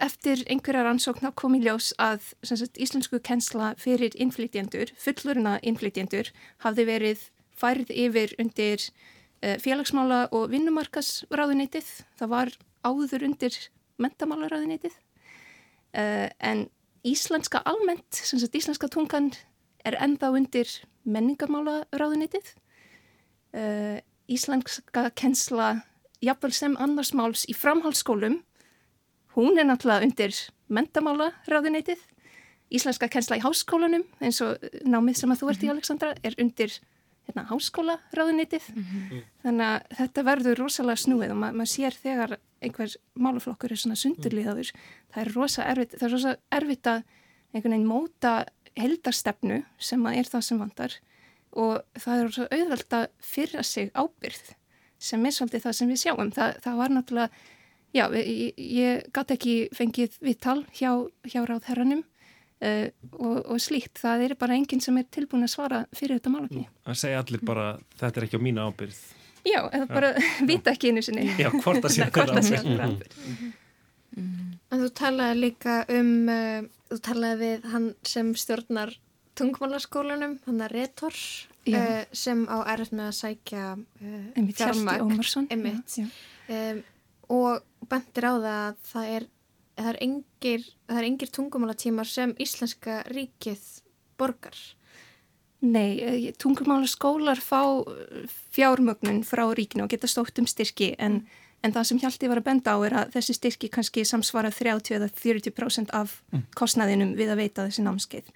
[0.01, 6.31] eftir einhverja rannsókn þá kom í ljós að sagt, íslensku kennsla fyrir innflytjendur, fullurina innflytjendur
[6.65, 12.53] hafði verið færð yfir undir uh, félagsmála og vinnumarkasráðuneytið það var
[12.85, 13.57] áður undir
[14.03, 16.67] mentamálaráðuneytið uh, en
[17.05, 19.31] íslenska almennt, sem sagt íslenska tungan
[19.85, 20.71] er ennþá undir
[21.05, 22.55] menningamálaráðuneytið
[23.55, 25.75] uh, íslenska kennsla
[26.25, 28.41] jafnvel sem annarsmáls í framhaldsskólum
[29.35, 30.35] hún er náttúrulega undir
[30.67, 32.01] mentamála ráðuneytið
[32.73, 36.73] íslenska kennsla í háskólanum eins og námið sem að þú ert í Alexandra er undir
[37.27, 38.65] hérna, háskóla ráðuneytið
[39.43, 43.97] þannig að þetta verður rosalega snúið og ma maður sér þegar einhver málaflokkur er svona
[43.99, 44.71] sundurliðaður.
[45.13, 47.01] Það er rosa erfitt, það er rosa erfitt að
[47.53, 48.35] einhvern veginn móta
[48.75, 50.95] heldarstefnu sem að er það sem vandar
[51.55, 54.55] og það er rosa auðvelt að fyrra sig ábyrð
[55.05, 56.31] sem er svolítið það sem við sjáum.
[56.35, 57.43] Það, það var náttúrulega,
[57.95, 60.91] já, ég, ég gæti ekki fengið viðtal hjá,
[61.27, 63.97] hjá ráðherranum uh, og, og slíkt.
[64.01, 66.65] Það er bara enginn sem er tilbúin að svara fyrir þetta málöfni.
[66.87, 67.67] Það segja allir bara,
[67.99, 68.99] þetta er ekki á mína ábyrð.
[69.45, 70.11] Já, eða bara
[70.49, 71.27] vita ekki einu sinni.
[71.39, 73.15] Já, hvort það sé sé þeirra þeirra ábyrgð.
[73.15, 73.55] ábyrgð.
[74.73, 78.95] En þú talaði líka um, uh, þú talaði við hann sem stjórnar
[79.35, 81.15] tungmálaskólanum, hann er Retor,
[81.67, 84.97] uh, sem á með að sækja uh, Einmitt, Hjalti.
[85.03, 85.49] Ómarsson.
[85.51, 85.99] Einmitt.
[85.99, 86.07] Já,
[86.45, 86.83] Um,
[87.33, 89.27] og bentir á það að það er,
[89.77, 93.63] það er engir, það er engir tungumálatímar sem íslenska ríkið
[94.19, 94.59] borgar.
[95.65, 101.23] Nei, eh, tungumála skólar fá eh, fjármögnun frá ríkinu og geta stótt um styrki en,
[101.63, 104.99] en það sem Hjalti var að benda á er að þessi styrki kannski samsvara 30
[104.99, 106.19] eða 40% af
[106.55, 108.29] kostnaðinum við að veita þessi námskeið.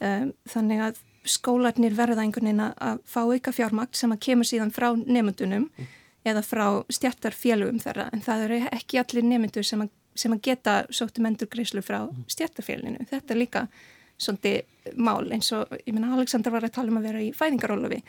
[0.00, 4.72] Um, þannig að skólarnir verða einhvern veginn að fá auka fjármagn sem að kemur síðan
[4.72, 5.68] frá nefndunum
[6.28, 9.86] eða frá stjættarfélugum þeirra en það eru ekki allir nefndur sem,
[10.18, 13.06] sem að geta sóttum endurgreislu frá stjættarféluginu.
[13.08, 13.64] Þetta er líka
[14.20, 18.00] svolítið mál eins og, ég meina Alexander var að tala um að vera í fæðingarólofi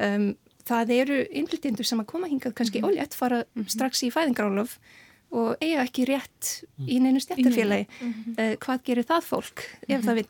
[0.00, 0.30] um,
[0.68, 4.78] það eru innflytjendur sem að koma hingað kannski mm ólétt fara strax í fæðingarólof
[5.36, 6.52] og eiga ekki rétt
[6.88, 10.28] í neinu stjættarfélagi uh, hvað gerir það fólk ef það vil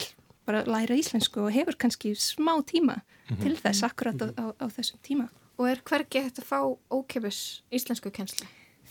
[0.49, 3.03] bara læra íslensku og hefur kannski smá tíma
[3.43, 6.59] til þess akkurat á, á, á þessum tíma Og er hvergi hægt að fá
[6.95, 8.47] ókepis íslensku kennslu?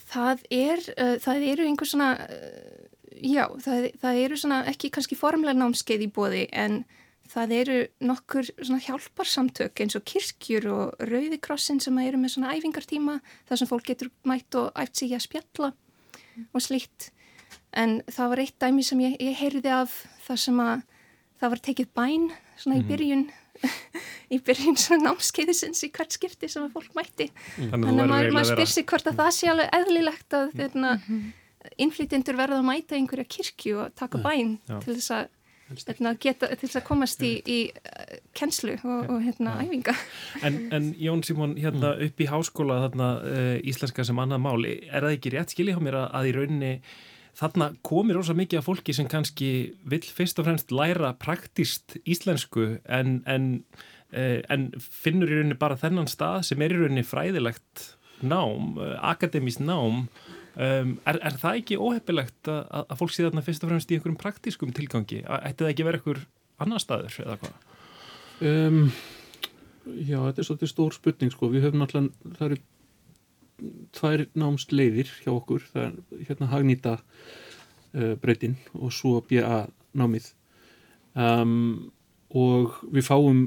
[0.07, 2.85] Það er, uh, það eru einhver svona, uh,
[3.23, 6.81] já, það, það eru svona ekki kannski formlega námskeið í bóði en
[7.27, 7.77] það eru
[8.07, 13.17] nokkur svona hjálparsamtök eins og kirkjur og rauðikrossin sem eru með svona æfingartíma
[13.49, 15.73] þar sem fólk getur mætt og æft sig að spjalla
[16.53, 17.09] og slíkt
[17.75, 20.85] en það var eitt dæmi sem ég, ég heyrði af þar sem að
[21.41, 22.87] það var tekið bæn svona í Mhm.
[22.93, 23.25] byrjun
[24.33, 27.29] í byrjun svona námskeiðisins í hvert skipti sem að fólk mætti.
[27.55, 30.37] Þú þannig að maður, maður að vera- spyr sig hvort að það sé alveg eðlilegt
[30.37, 30.93] að þeirna,
[31.87, 34.77] innflytjendur verða að mæta einhverja kirkju og taka bæn Já.
[34.83, 35.33] til þess að
[35.67, 39.95] Hérna, geta, til þess að komast í, í uh, kennslu og, og hérna, æfinga.
[40.47, 45.03] En, en Jón Simón, hérna upp í háskóla þarna uh, íslenska sem annað máli, er
[45.03, 46.71] það ekki rétt skilja hjá mér að, að í rauninni
[47.37, 49.51] þarna komir ósa mikið af fólki sem kannski
[49.85, 53.51] vill fyrst og fremst læra praktist íslensku en, en,
[54.15, 57.91] uh, en finnur í rauninni bara þennan stað sem er í rauninni fræðilegt
[58.25, 60.07] nám, uh, akademískt nám
[60.57, 63.97] Um, er, er það ekki óheppilegt að, að fólk sé þarna fyrst og fremst í
[63.97, 65.19] einhverjum praktískum tilgangi?
[65.21, 66.21] Ætti það ekki verið einhver
[66.65, 67.59] annar staður eða hvað?
[68.41, 68.79] Um,
[69.85, 71.51] já, þetta er svolítið stór spurning sko.
[71.53, 72.57] Við höfum náttúrulega, það eru
[73.97, 75.63] tvær námst leiðir hjá okkur.
[75.73, 79.65] Það er hérna hagnýta uh, breytin og svo BA
[79.97, 80.31] námið.
[81.17, 81.89] Um,
[82.37, 83.39] og við fáum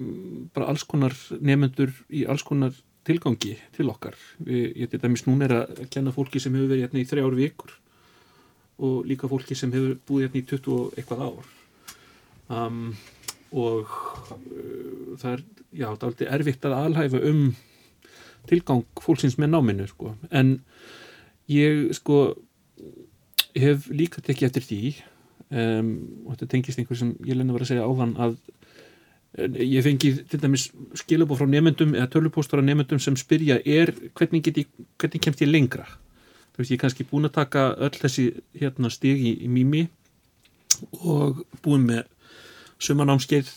[0.00, 4.16] mm, bara alls konar nefnendur í alls konar tilgangi til okkar.
[4.40, 7.36] Við, ég til dæmis núna er að kenna fólki sem hefur verið hérna í þrjár
[7.36, 7.74] vikur
[8.84, 11.52] og líka fólki sem hefur búið hérna í 20 og eitthvað ár.
[12.54, 12.80] Um,
[13.54, 13.92] og
[14.32, 17.46] uh, það er, já, það er aldrei erfitt að alhæfa um
[18.50, 20.14] tilgang fólksins með náminu, sko.
[20.30, 20.58] En
[21.50, 22.20] ég, sko,
[23.54, 24.82] hef líka tekið eftir því
[25.54, 25.90] um,
[26.24, 28.36] og þetta tengist einhver sem ég lenni var að segja áðan að
[29.34, 33.90] en ég fengi til dæmis skilabóð frá nefndum eða tölupóstur á nefndum sem spyrja er
[34.14, 35.86] hvernig, ég, hvernig kemst ég lengra
[36.54, 38.28] þú veist ég er kannski búin að taka öll þessi
[38.60, 39.88] hérna stig í, í mými
[41.02, 42.06] og búin með
[42.78, 43.50] sumanámskeið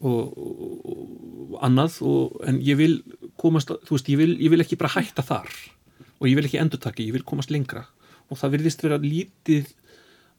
[0.00, 0.86] og, og,
[1.52, 2.98] og annað og, en ég vil
[3.40, 5.50] komast þú veist ég vil, ég vil ekki bara hætta þar
[6.20, 7.86] og ég vil ekki endur taka, ég vil komast lengra
[8.30, 9.72] og það virðist vera lítið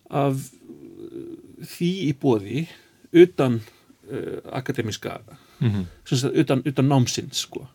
[0.10, 2.65] af uh, því í bóði
[3.13, 5.19] utan uh, akademiska
[5.62, 5.84] Mhm.
[6.10, 7.67] sagt, utan, utan námsins sko.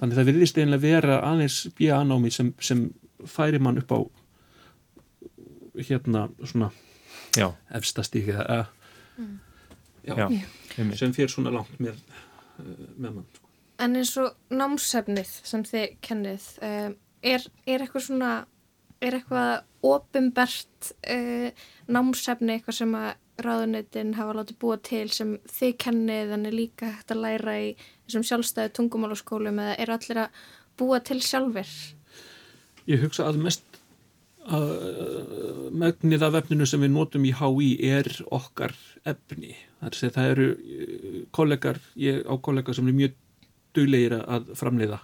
[0.00, 2.80] þannig það virðist einlega vera aðeins BA-námi sem, sem
[3.30, 3.98] færi mann upp á
[5.86, 6.70] hérna svona
[7.36, 7.52] Já.
[7.70, 8.64] efsta stíki uh,
[9.18, 9.38] Mm.
[10.08, 10.28] já, Já,
[10.76, 10.98] einmitt.
[11.00, 11.98] sem fyrir svona langt með,
[12.58, 13.50] uh, með mann sko.
[13.82, 18.32] En eins og námsefnið sem þið kennið, um, er, er eitthvað svona,
[19.02, 23.10] er eitthvað opimbert uh, námsefni, eitthvað sem að
[23.42, 27.70] ráðunitin hafa látið búa til sem þið kennið en er líka hægt að læra í
[28.04, 30.42] þessum sjálfstæðu tungumálaskólum eða er allir að
[30.78, 31.72] búa til sjálfur?
[32.90, 33.71] Ég hugsa að mest
[35.82, 38.74] megnið af efninu sem við notum í HÍ er okkar
[39.06, 39.54] efni.
[39.82, 43.16] Það, er, eru eh, kollegar, ég á kollega sem er mjög
[43.74, 45.00] duglegir að framleiða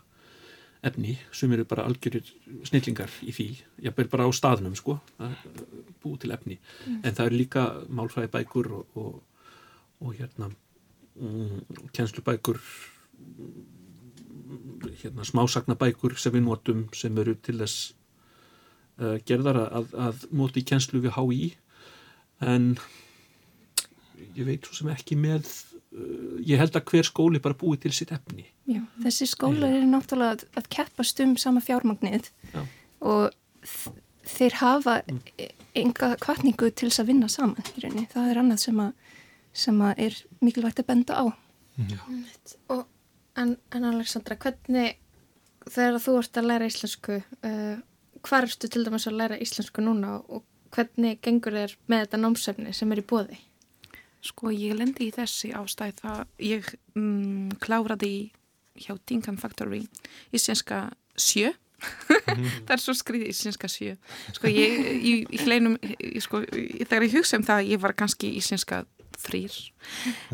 [0.86, 2.28] efni sem eru bara algjörir
[2.68, 3.48] snillingar í því,
[3.82, 5.34] ég ber bara á staðnum sko, að
[6.02, 7.00] búið til efni Mm.
[7.04, 9.22] en það eru líka málfræði bækur og, og,
[10.00, 10.50] og hérna
[11.18, 12.60] mm, kennslubækur
[15.02, 17.94] hérna smásagnabækur sem við notum sem eru til þess
[18.98, 21.40] uh, gerðar að, að nota í kennslu við HÍ
[22.44, 22.74] en
[24.36, 27.94] ég veit svo sem ekki með uh, ég held að hver skóli bara búið til
[28.00, 32.60] sitt efni Já, þessi skólar eru náttúrulega að, að keppast um sama fjármagnið Já.
[33.00, 33.32] og
[34.28, 35.00] þeir hafa
[35.40, 38.06] e- enga kvartningu til þess að vinna saman í rauninni.
[38.12, 39.18] Það er annað sem að,
[39.64, 41.24] sem að er mikilvægt að benda á.
[41.78, 42.56] Einmitt.
[42.74, 42.84] Og,
[43.38, 44.96] en, en Alexandra, hvernig,
[45.68, 47.76] þegar þú ert að læra íslensku, uh,
[48.28, 52.74] hvað ertu til dæmis að læra íslensku núna og hvernig gengur þér með þetta námsefni
[52.76, 53.38] sem er í bóði?
[54.28, 58.30] Sko ég lendi í þessi ástæð að ég mm, kláraði
[58.78, 59.84] hjá Dinkan Factory
[60.34, 60.88] íslenska
[61.18, 61.54] sjö.
[62.66, 63.94] Það er svo skriðið íslenska sjö.
[64.34, 65.78] Sko ég, í, í hleinum
[66.22, 68.82] sko, þegar ég hugsa um það ég var kannski íslenska
[69.18, 69.54] þrýr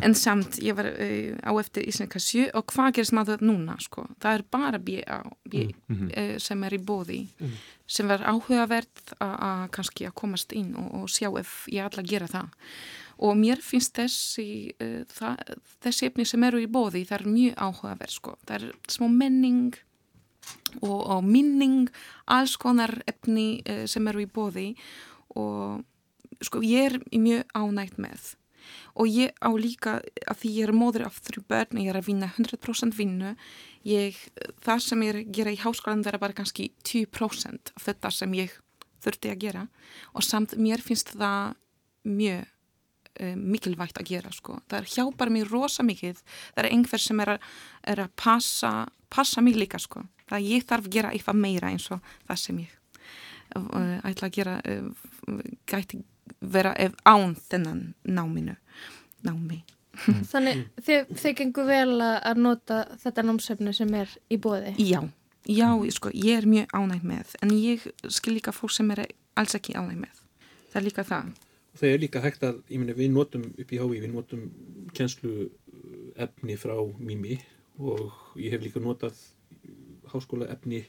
[0.05, 4.05] en samt ég var uh, á eftir íslenska sjö og hvað gerist maður núna sko
[4.21, 5.23] það er bara B.A.
[5.49, 6.11] B, Mhm.
[6.17, 7.55] uh, sem er í bóði Mhm.
[7.87, 12.09] sem var áhugavert að kannski að komast inn og, og sjá ef ég ætla að
[12.13, 12.49] gera það
[13.25, 17.55] og mér finnst þessi uh, það, þessi efni sem eru í bóði það er mjög
[17.57, 19.75] áhugavert sko það er smá menning
[20.83, 21.89] og, og minning
[22.29, 24.75] alls konar efni sem eru í bóði
[25.37, 25.85] og
[26.45, 28.35] sko ég er mjög ánægt með
[28.95, 29.99] og ég á líka
[30.29, 33.35] að því ég er móður af þrjú börn ég er að vinna 100% vinnu
[33.89, 34.19] ég,
[34.65, 38.39] það sem ég er gera í háskólan það er bara kannski 10% af þetta sem
[38.41, 38.57] ég
[39.05, 39.67] þurfti að gera
[40.15, 41.55] og samt mér finnst það
[42.05, 42.45] mjög
[43.21, 44.59] uh, mikilvægt að gera sko.
[44.71, 46.23] Það hjálpar mér rosa mikið.
[46.55, 47.51] Það er einhver sem er að,
[47.95, 48.73] er að passa,
[49.13, 50.05] passa mig líka sko.
[50.31, 52.75] Það ég þarf að gera eitthvað meira eins og það sem ég
[53.61, 54.91] uh, ætla að gera uh,
[55.69, 56.05] gæti
[56.41, 58.57] vera ef án þennan náminu
[59.25, 59.63] námi.
[60.33, 64.75] Þannig þið, þið gengur vel að nota þetta námsefni sem er í bóði?
[64.83, 65.01] Já,
[65.47, 69.07] já, sko, ég er mjög ánægt með en ég skil líka fólk sem er
[69.39, 70.23] alls ekki ánægt með.
[70.73, 71.33] Það er líka það.
[71.75, 74.45] Og það er líka hægt að, ég minna, við notum upp í HV, við notum
[74.95, 75.49] kjenslu
[76.23, 77.39] efni frá Mimi
[77.83, 79.19] og ég hef líka notað
[80.13, 80.85] háskóla efni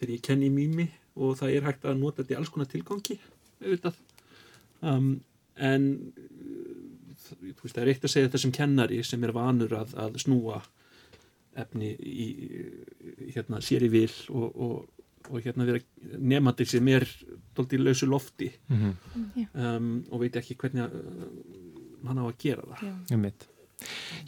[0.00, 0.86] þegar ég kenni Mimi
[1.20, 3.18] og það er hægt að nota þetta í alls konar tilgangi,
[3.60, 3.98] auðvitað.
[4.80, 5.10] Um,
[5.60, 5.88] en
[7.30, 10.20] þú veist, það er eitt að segja þetta sem kennari sem er vanur að, að
[10.24, 10.60] snúa
[11.60, 12.28] efni í,
[13.34, 15.82] hérna, sér í vil og, og, og hérna vera
[16.16, 17.06] nefnandi sem er
[17.56, 18.50] doldið í lausu lofti.
[18.70, 19.48] Mm -hmm.
[19.54, 20.96] um, og veit ekki hvernig að,
[22.06, 23.14] hann á að gera það.
[23.14, 23.30] Um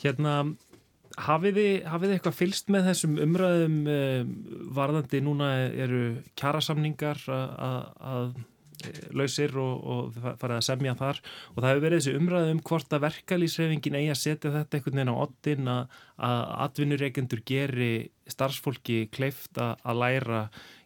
[0.00, 0.54] Hérna
[1.20, 4.30] hafið þið eitthvað fylst með þessum umræðum um,
[4.72, 8.34] varðandi núna eru kjærasamningar að
[9.14, 11.22] lausir og, og farið að semja þar.
[11.54, 15.00] Og það hefur verið þessi umræðu um hvort að verkalýsreifingin eigi að setja þetta einhvern
[15.00, 15.96] veginn á ottin að,
[16.28, 17.92] að atvinnureikendur geri
[18.30, 20.42] starfsfólki kleift að, að læra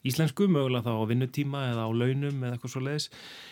[0.07, 3.09] íslensku mögulega þá á vinnutíma eða á launum eða eitthvað svo leiðis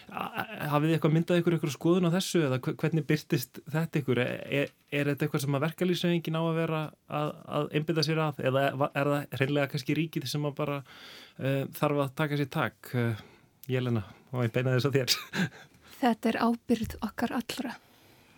[0.08, 4.22] hafið þið eitthvað myndað ykkur ykkur skoðun á þessu eða hvernig byrtist þetta ykkur?
[4.22, 6.82] Er, er þetta eitthvað sem að verkalýsreifingin á að vera
[7.20, 11.62] að, að einbita sér að eða er það hreinlega kannski ríkið sem að bara uh,
[11.78, 13.24] þarf að taka sér takk uh,
[13.70, 15.16] Jelena, og ég beina þess að þér?
[16.02, 17.74] Þetta er ábyrð okkar allra.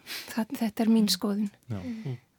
[0.07, 1.49] Það, þetta er mín skoðun.
[1.67, 1.79] Já.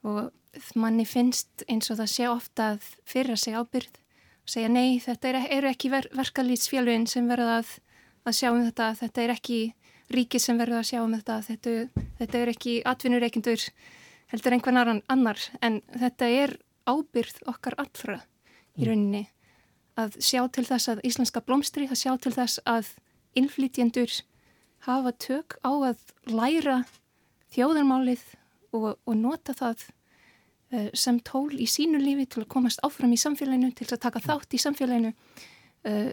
[0.07, 5.01] og manni finnst eins og það sé ofta að fyrra sig ábyrð og segja nei,
[5.03, 7.73] þetta eru er ekki ver, verkalýtsfjálfin sem verða að,
[8.23, 9.59] að sjá um þetta, þetta er ekki
[10.15, 11.39] ríkið sem verða að sjá um þetta.
[11.49, 13.65] Þetta, þetta er ekki atvinnureikindur
[14.31, 15.43] heldur einhvern annar.
[15.59, 16.55] En þetta er
[16.87, 18.21] ábyrð okkar allra
[18.77, 18.87] í mm.
[18.87, 19.25] rauninni
[19.97, 22.93] að sjá til þess að íslenska blómstri, að sjá til þess að
[23.37, 24.11] innflytjendur
[24.87, 26.81] hafa tök á að læra
[27.53, 28.23] þjóðarmálið
[28.75, 29.87] og, og nota það
[30.73, 34.23] uh, sem tól í sínu lífi til að komast áfram í samfélaginu, til að taka
[34.23, 35.13] þátt í samfélaginu.
[35.87, 36.11] Uh,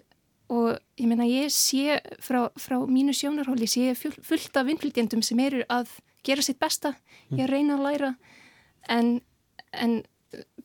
[0.53, 5.63] og ég meina ég sé frá, frá mínu sjónarhóli, sé fullt af innflytjendum sem eru
[5.73, 5.93] að
[6.25, 6.95] gera sitt besta,
[7.33, 8.11] ég reyna að læra
[8.93, 9.17] en,
[9.73, 10.03] en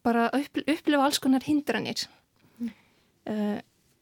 [0.03, 2.07] bara upplifa alls konar hindranir.
[3.29, 3.59] Uh,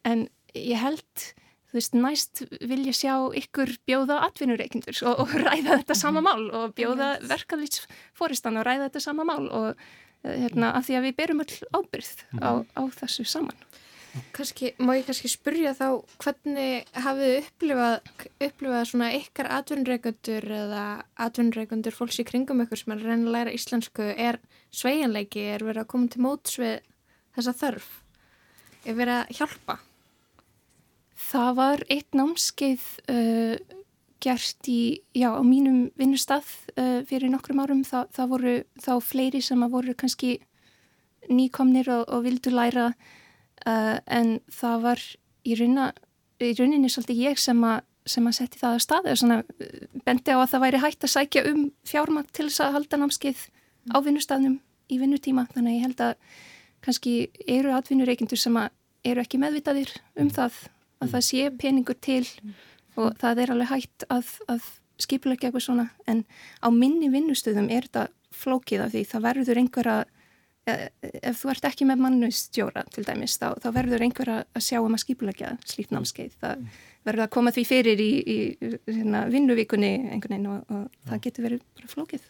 [0.07, 1.27] en ég held
[1.67, 6.47] þú veist, næst vil ég sjá ykkur bjóða atvinnureikindur og, og ræða þetta sama mál
[6.47, 9.87] og bjóða verkaðlýtsforistan og ræða þetta sama mál og
[10.23, 12.65] hérna, að því að við berum öll ábyrð á, mhm.
[12.73, 13.67] á þessu saman
[14.33, 18.07] Kanski, má ég kannski spurja þá hvernig hafið upplifað,
[18.47, 20.85] upplifað svona ykkar atvinnreikundur eða
[21.27, 24.39] atvinnreikundur fólks í kringum ykkur sem er að reyna að læra íslensku er
[24.73, 26.79] sveianleiki, er verið að koma til móts við
[27.37, 27.91] þessa þörf?
[28.87, 29.77] er verið að hjálpa?
[31.17, 33.55] Það var eitt námskeið uh,
[34.21, 37.83] gert í, já, á mínum vinnustaf uh, fyrir nokkrum árum.
[37.87, 40.37] Þa, það voru þá fleiri sem að voru kannski
[41.27, 45.03] nýkomnir og, og vildu læra uh, en það var
[45.43, 45.91] í, rauna,
[46.39, 49.37] í rauninni svolítið ég sem að sem að setja það á staðu svona,
[50.07, 53.41] bendi á að það væri hægt að sækja um fjármakt til þess að halda námskeið
[53.91, 56.13] á vinnustafnum í vinnutíma þannig að ég held að
[56.87, 57.13] kannski
[57.57, 60.61] eru atvinnureikindur sem eru ekki meðvitaðir um það
[61.03, 62.25] að það sé peningur til
[62.97, 64.69] og það er alveg hægt að, að
[65.01, 66.23] skipulegja eitthvað svona en
[66.61, 68.07] á minni vinnustöðum er þetta
[68.37, 70.05] flókið af því það verður einhver að
[70.67, 74.97] ef þú ert ekki með mannustjóra til dæmis þá, þá verður einhver að sjá um
[74.97, 76.65] að skipulegja slíkt námskeið það
[77.07, 78.37] verður að koma því fyrir í, í
[78.89, 82.27] hérna, vinnuvíkunni einhvern veginn og, og það getur verið bara flókið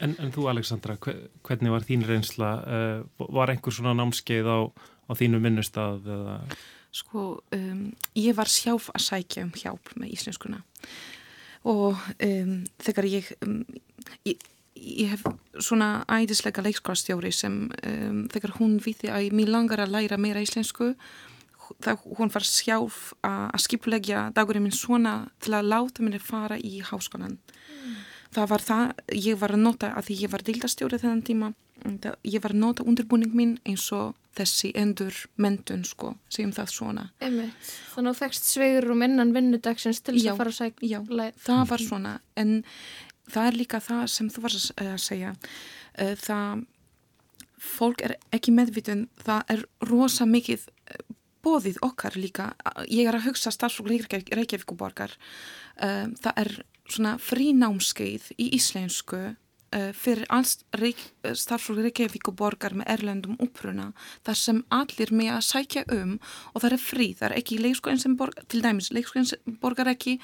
[0.00, 2.50] En, en þú Alexandra, hvernig var þín reynsla?
[2.64, 5.98] Uh, var einhver svona námskeið á, á þínu minnustaf?
[6.08, 6.36] Eða?
[6.90, 7.82] Sko, um,
[8.18, 10.62] ég var sjálf að sækja um hjálp með íslenskuna.
[11.70, 13.60] Og um, þegar ég, um,
[14.26, 15.26] ég, ég hef
[15.60, 20.94] svona æðislega leikskólastjóri sem um, þegar hún viði að mér langar að læra meira íslensku
[21.78, 26.80] þá hún var sjálf að skipulegja dagurinn minn svona til að láta mér fara í
[26.82, 27.36] háskólan
[28.34, 28.84] það var það,
[29.14, 31.52] ég var að nota að því ég var dildastjórið þennan tíma
[32.26, 37.06] ég var að nota undirbúning mín eins og þessi endur mentun sko, segjum það svona.
[37.20, 37.70] Einmitt.
[37.94, 41.32] Þannig að þú fegst svegur um innan vinnudagsins til þess að fara að segja Já,
[41.46, 42.16] það var svona.
[42.40, 42.52] En
[43.30, 45.32] það er líka það sem þú varst að segja.
[45.98, 46.66] Eh, það
[47.60, 50.68] fólk er ekki meðvitun það er rosa mikið
[51.44, 52.50] bóðið okkar líka,
[52.88, 55.14] ég er að hugsa starfsfólk Reykjavíkuborgar,
[55.80, 56.50] um, það er
[56.90, 59.20] svona frínámskeið í íslensku
[59.94, 63.90] fyrir alls reik, starfsfólk Reykjavíkuborgar með erlendum uppruna
[64.26, 66.16] þar sem allir með að sækja um
[66.54, 69.92] og það er frí, það er ekki leikskóin sem borgar, til dæmis leikskóin sem borgar
[69.92, 70.16] ekki,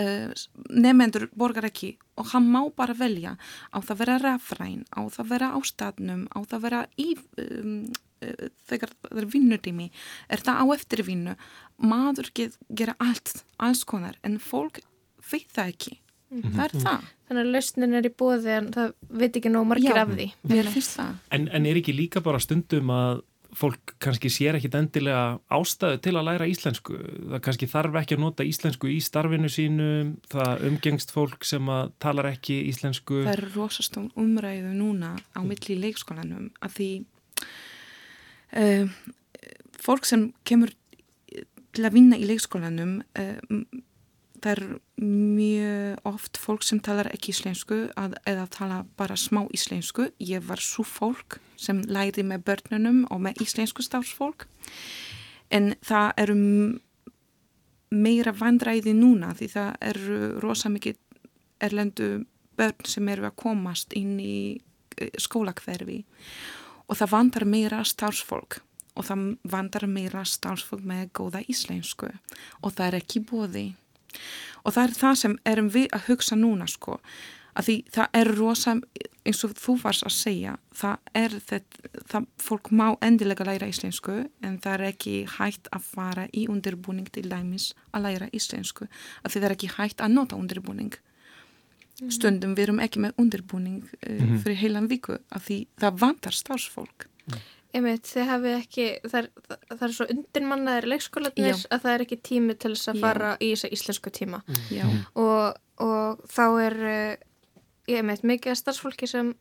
[0.00, 0.32] uh,
[0.70, 3.34] nefnendur borgar ekki og hann má bara velja.
[3.74, 7.08] Á það vera rafræn, á það vera á staðnum, á það vera í
[7.42, 7.78] um,
[8.68, 9.90] þegar það er vinnutími
[10.32, 11.36] er það á eftirvinnu
[11.82, 14.80] maður gera allt, alls konar en fólk
[15.30, 15.98] veit það ekki
[16.34, 16.56] mm -hmm.
[16.56, 17.12] það er það.
[17.28, 20.26] Þannig að lausnin er í bóði en það veit ekki nóg margir af því.
[21.30, 23.22] en, en er ekki líka bara stundum að
[23.54, 26.96] fólk kannski sér ekkit endilega ástæðu til að læra íslensku?
[27.30, 29.88] Það kannski þarf ekki að nota íslensku í starfinu sínu.
[30.32, 33.22] Það umgengst fólk sem að talar ekki íslensku.
[33.24, 36.90] Það er rosastón umræðu núna á milli leikskólanum að því
[38.58, 38.88] uh,
[39.84, 40.74] fólk sem kemur
[41.74, 43.34] til að vinna í leikskólanum uh,
[44.44, 44.62] það er
[45.04, 50.10] mjög oft fólk sem talar ekki íslensku að, eða tala bara smá íslensku.
[50.20, 54.46] Ég var svo fólk sem læri með börnunum og með íslensku stafsfólk
[55.54, 56.36] en það eru
[57.94, 61.00] meira vandræði núna því það eru rosa mikið
[61.64, 62.08] erlendu
[62.58, 64.60] börn sem eru að komast inn í
[65.18, 66.02] skólakverfi
[66.84, 68.60] og það vandar meira starfsfólk
[68.94, 72.10] og það vandar meira starfsfólk með góða íslensku.
[72.62, 73.64] Og það er ekki bóði
[74.64, 76.98] og það er það sem erum við að hugsa núna sko.
[77.54, 78.72] Að því það er rosa
[79.24, 84.16] eins og þú varst að segja það er þetta, það fólk má endilega læra íslensku
[84.42, 88.88] en það er ekki hægt að fara í undirbúning til dæmis að læra íslensku.
[89.22, 90.94] Að því það er ekki hægt að nota undirbúning.
[92.02, 92.10] Mhm.
[92.10, 94.38] stundum við erum ekki með undirbúning uh, mm -hmm.
[94.42, 97.06] fyrir heilan viku af því það vantar stafsfólk
[97.74, 99.28] Einmitt, þið hafið ekki það er,
[99.74, 103.38] það er svo undirmannaðir leikskólanir að það er ekki tími til þess að fara Já.
[103.40, 104.42] í þess að íslensku tíma
[105.14, 107.16] og, og þá er uh,
[107.90, 109.34] ég meit mikið starfsfólki sem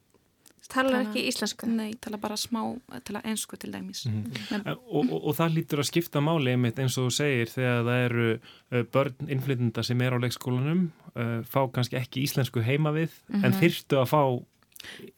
[0.72, 1.68] Talar ekki íslensku?
[1.68, 2.62] Nei, tala bara smá,
[3.04, 4.06] tala ennsku til dæmis.
[4.06, 4.52] Mm -hmm.
[4.52, 7.84] Men, og, og, og það lítur að skipta máli einmitt eins og þú segir þegar
[7.84, 8.28] það eru
[8.72, 13.36] uh, börn innflytenda sem er á leikskólanum, uh, fá kannski ekki íslensku heima við, mm
[13.36, 13.46] -hmm.
[13.46, 13.60] en mhm.
[13.60, 14.24] þyrstu að fá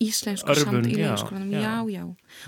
[0.03, 2.03] íslensku örfun, samt í leikskólanum, já, já.
[2.03, 2.03] já.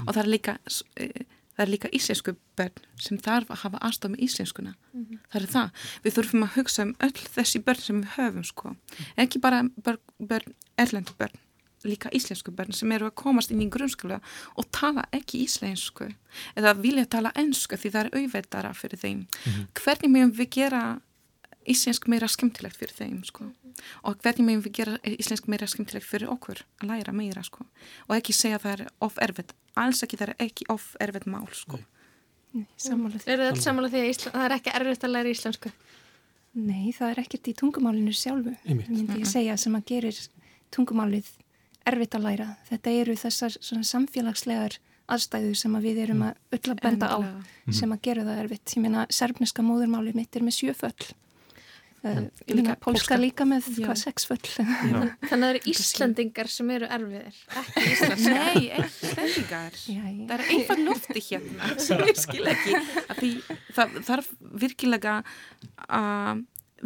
[0.06, 4.14] Og það er líka, uh, það er líka íslensku börn sem þarf að hafa aðstof
[4.14, 4.76] með íslenskuna.
[4.94, 5.26] Mm -hmm.
[5.32, 5.90] Það er það.
[6.04, 8.76] Við þurfum að hugsa um öll þessi börn sem við höfum, sko.
[9.18, 11.38] Ekki bara börn, börn erlendu börn
[11.84, 14.20] líka íslensku börn sem eru að komast inn í grunnskóla
[14.58, 16.10] og tala ekki íslensku
[16.58, 19.20] eða vilja tala ennsku því það er auðveitara fyrir þeim.
[19.20, 19.68] Mm -hmm.
[19.84, 20.82] Hvernig meðum við gera
[21.70, 23.50] íslensk meira skemmtilegt fyrir þeim sko
[24.04, 27.68] og hvernig meðum við gera íslensk meira skemmtilegt fyrir okkur að læra meira sko
[28.08, 31.48] og ekki segja það er of erfitt, alls ekki það er ekki of erfitt mál
[31.54, 31.80] sko.
[32.80, 33.30] Sammála því.
[33.30, 35.72] Er það sammála því að Ísland, það er ekki erfitt að læra íslensku?
[36.58, 40.22] Nei, það er ekkert í tungumálinu sjálfu, myndi ég segja, sem að gerir
[40.74, 41.30] tungumálið
[41.88, 42.48] erfitt að læra.
[42.70, 43.58] Þetta eru þessar
[43.92, 47.76] samfélagslegar aðstæðu sem að við erum að öll að benda á mhm.
[47.78, 48.74] sem að gera það erfitt.
[48.76, 51.12] Ég meina, serfneska móðurmálið mitt er með sjöföll.
[52.08, 54.40] Uh, líka, pólska líka með hvað sexföll?
[54.58, 59.74] Þannig að það eru Íslandingar sem eru erfiðir ekki Íslandingar Nei, Íslandingar
[60.30, 61.64] það er einfall lofti hérna.
[61.88, 62.72] Sem ég skil ekki.
[63.18, 63.32] Því,
[63.76, 64.28] það þarf
[64.64, 65.14] virkilega
[65.88, 66.36] að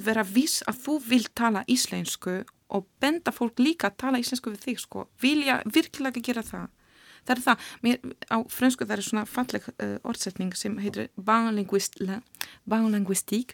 [0.02, 2.36] vera viss að þú vil tala íslensku
[2.72, 6.68] og benda fólk líka að tala íslensku við þig sko, vilja virkilega gera það.
[7.22, 7.98] Það er það, mér,
[8.34, 13.50] á fransku það er svona falleg uh, orðsetning sem heitir bánlinguistík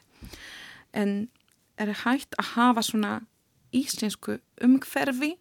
[0.96, 1.28] en
[1.78, 3.14] er hægt að hafa svona
[3.76, 5.36] íslensku umhverfi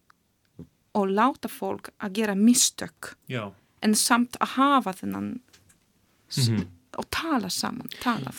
[0.97, 3.53] og láta fólk að gera mistök Já.
[3.83, 6.67] en samt að hafa þennan mm -hmm.
[6.99, 8.33] og tala saman tala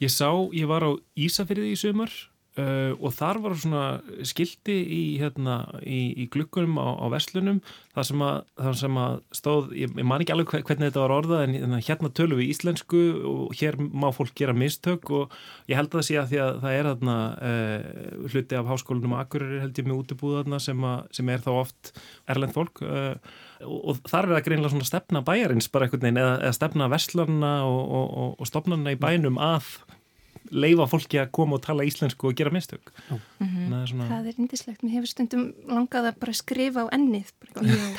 [0.00, 2.10] ég sá, ég var á Ísafyrði í sömur
[2.56, 3.80] Uh, og þar var svona
[4.24, 7.58] skildi í, hérna, í, í glukkunum á, á verslunum
[7.92, 11.12] þar sem, að, þar sem að stóð, ég, ég man ekki alveg hvernig þetta var
[11.18, 15.36] orðað en, en hérna tölum við íslensku og hér má fólk gera mistök og
[15.68, 17.18] ég held að það sé að því að það er þarna
[17.50, 21.44] uh, hluti af háskólanum og akkurir held ég með útibúð þarna sem, að, sem er
[21.44, 21.92] þá oft
[22.32, 23.36] erlend fólk uh,
[23.68, 26.88] og, og þar er það greinlega svona stefna bæjarins bara einhvern veginn eða, eða stefna
[26.96, 29.74] verslarna og, og, og stopnarna í bænum að
[30.50, 32.92] leifa fólki að koma og tala íslensku og gera mistök.
[33.08, 33.68] Mm -hmm.
[33.70, 34.08] það er, svona...
[34.08, 37.28] það er indislegt, mér hefur stundum langað að bara skrifa á ennið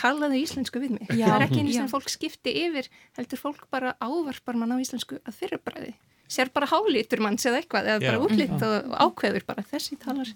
[0.01, 1.07] talaðu íslensku við mig.
[1.09, 1.27] Já.
[1.27, 5.19] það er ekki eins og fólk skipti yfir heldur fólk bara ávarpar mann á íslensku
[5.25, 5.93] að fyrirbræði,
[6.27, 10.29] sér bara hálítur manns eða eitthvað, eða bara útlitt og, og ákveður bara þessi talar,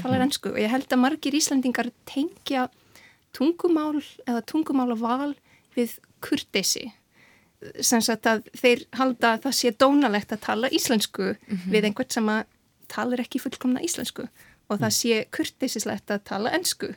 [0.00, 0.26] talar mhm.
[0.28, 2.68] ennsku og ég held að margir íslendingar tengja
[3.32, 5.34] tungumál eða tungumála val
[5.76, 6.92] við kurtesi
[7.82, 11.72] sagt, að þeir halda að það sé dónalegt að tala íslensku mm -hmm.
[11.74, 12.44] við einhvern sem að
[12.88, 14.28] talar ekki fullkomna íslensku
[14.68, 16.94] og það sé kurtisislegt að tala ennsku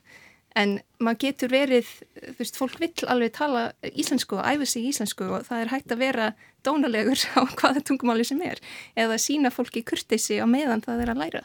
[0.56, 5.28] en maður getur verið, þú veist, fólk vill alveg tala íslensku og æfa sig íslensku
[5.28, 8.62] og það er hægt að vera dónalegur á hvaða tungumáli sem er
[8.96, 11.44] eða sína fólki kurtisi á meðan það er að læra.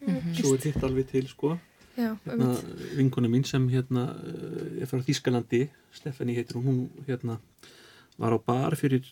[0.00, 0.34] Mm -hmm.
[0.40, 1.58] Svo er þetta alveg til, sko.
[1.94, 2.56] Já, hérna,
[2.96, 4.16] vinkona mín sem hérna
[4.80, 7.38] er frá Þískalandi Stefani heitir hún, hún hérna
[8.20, 9.06] var á bar fyrir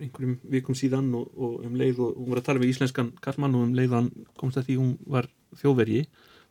[0.00, 3.56] einhverjum vikum síðan og, og um leið og hún var að tala við íslenskan kallmann
[3.56, 5.28] og um leið hann komst að því hún var
[5.60, 6.02] þjóðvergi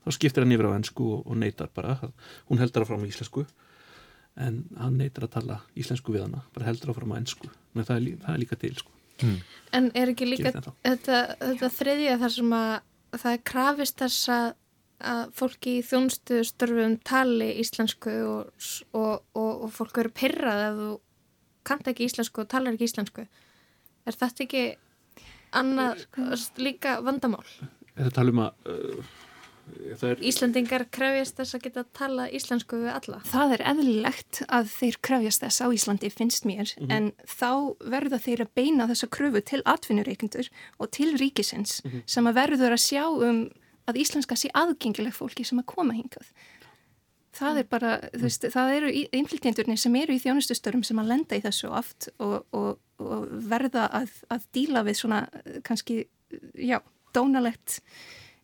[0.02, 1.98] þá skiptir hann yfir á ennsku og, og neytar bara
[2.50, 3.46] hún heldur að fram á íslensku
[4.42, 7.94] en hann neytar að tala íslensku við hana bara heldur að fram á ennsku það
[7.98, 8.96] er, það er líka til sko.
[9.22, 9.38] mm.
[9.78, 12.74] En er ekki líka þetta, þetta þriðja þar sem að
[13.12, 14.50] það er krafist þess að
[15.02, 20.82] að fólki í þjónstu störfum tali íslensku og, og, og, og fólk eru pyrrað að
[20.82, 20.90] þú
[21.64, 23.26] kanta ekki íslensku og talar ekki íslensku
[24.06, 24.64] er þetta ekki
[25.58, 26.06] annað
[26.58, 27.46] líka vandamál?
[27.96, 29.12] Er þetta talum að uh,
[30.02, 30.22] er...
[30.24, 33.22] Íslandingar krefjast þess að geta tala íslensku við alla?
[33.28, 36.94] Það er eðlilegt að þeir krefjast þess á Íslandi finnst mér mm -hmm.
[36.96, 37.52] en þá
[37.96, 40.50] verða þeir að beina þessa kröfu til atvinnureikendur
[40.80, 42.04] og til ríkisins mm -hmm.
[42.06, 43.50] sem að verður að sjá um
[43.90, 46.28] að íslenska sé aðgengileg fólki sem að koma hingað.
[47.32, 51.38] Það er bara, þú veist, það eru innflytjendurnir sem eru í þjónustustörum sem að lenda
[51.40, 55.22] í þessu oft og, og, og verða að, að díla við svona
[55.68, 56.04] kannski,
[56.60, 56.82] já,
[57.16, 57.80] dónalegt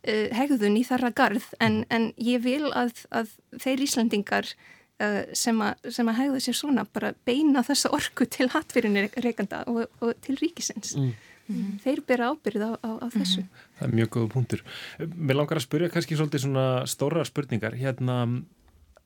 [0.07, 5.61] uh, hegðun í þarra garð en, en ég vil að, að þeir Íslandingar uh, sem,
[5.61, 10.15] a, sem að hegða sér svona bara beina þessa orku til hattfyrinni reykanda og, og
[10.23, 10.95] til ríkisins.
[10.95, 11.15] Mm.
[11.47, 11.77] Mm.
[11.79, 13.59] þeir byrja ábyrð á, á, á þessu mm.
[13.77, 14.63] Það er mjög góða punktur
[14.99, 18.17] Mér langar að spyrja kannski svolítið svona stóra spurningar hérna,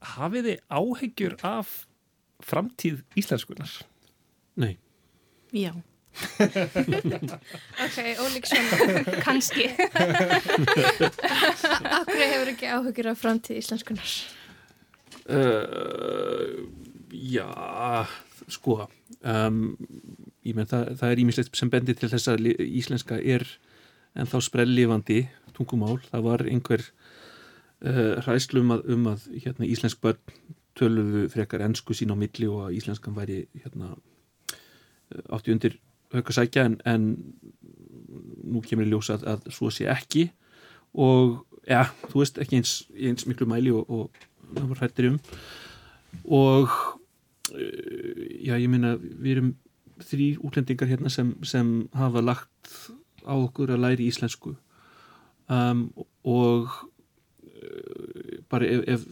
[0.02, 1.72] hafið þið áhegjur af
[2.46, 3.72] framtíð íslenskunar?
[4.60, 4.78] Nei.
[5.54, 5.74] Já.
[7.82, 8.66] Ok, ólíksson
[9.24, 9.70] kannski.
[11.98, 14.12] Akkur hefur ekki áhegjur af framtíð íslenskunar?
[15.32, 16.68] Uh,
[17.14, 17.48] já
[18.52, 18.82] sko
[19.22, 19.78] um
[20.42, 23.46] ég menn það, það er ímislegt sem bendir til þess að íslenska er
[24.18, 25.22] en þá sprellifandi
[25.56, 27.01] tungumál, það var einhver uh,
[27.82, 30.20] hræslum að, um að hérna, íslensk börn
[30.78, 33.96] töluðu frekar ennsku sín á milli og að íslenskan væri hérna,
[35.34, 35.78] átti undir
[36.14, 37.08] höggasækja en, en
[38.44, 40.30] nú kemur ég ljósa að, að svo sé ekki.
[41.00, 45.20] Og ja, þú veist ekki eins, eins miklu mæli og, og það var hrættir um.
[46.28, 49.54] Og uh, já ég minna við erum
[50.02, 52.76] þrý útlendingar hérna sem, sem hafa lagt
[53.24, 54.56] á okkur að læri íslensku.
[55.52, 55.90] Um,
[56.24, 56.80] og uh,
[58.52, 59.06] bara ef, ef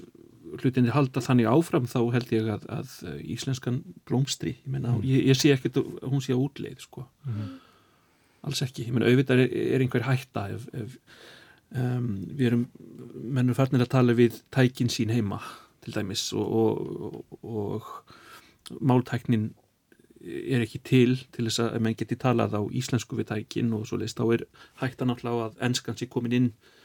[0.60, 2.94] hlutinni halda þannig áfram þá held ég að, að
[3.36, 5.08] íslenskan blómstri, ég menna, mm.
[5.08, 7.52] ég, ég sé ekkert að hún sé að útleið, sko mm.
[8.50, 10.98] alls ekki, ég menna, auðvitað er, er einhver hætta ef, ef
[11.78, 12.66] um, við erum
[13.38, 15.42] mennum farnir að tala við tækin sín heima
[15.84, 17.86] til dæmis og, og, og,
[18.70, 19.52] og máltæknin
[20.20, 24.02] er ekki til til þess að menn geti talað á íslensku við tækin og svo
[24.02, 24.44] leiðist þá er
[24.84, 26.79] að náttúrulega að ennskans er komin inn eh,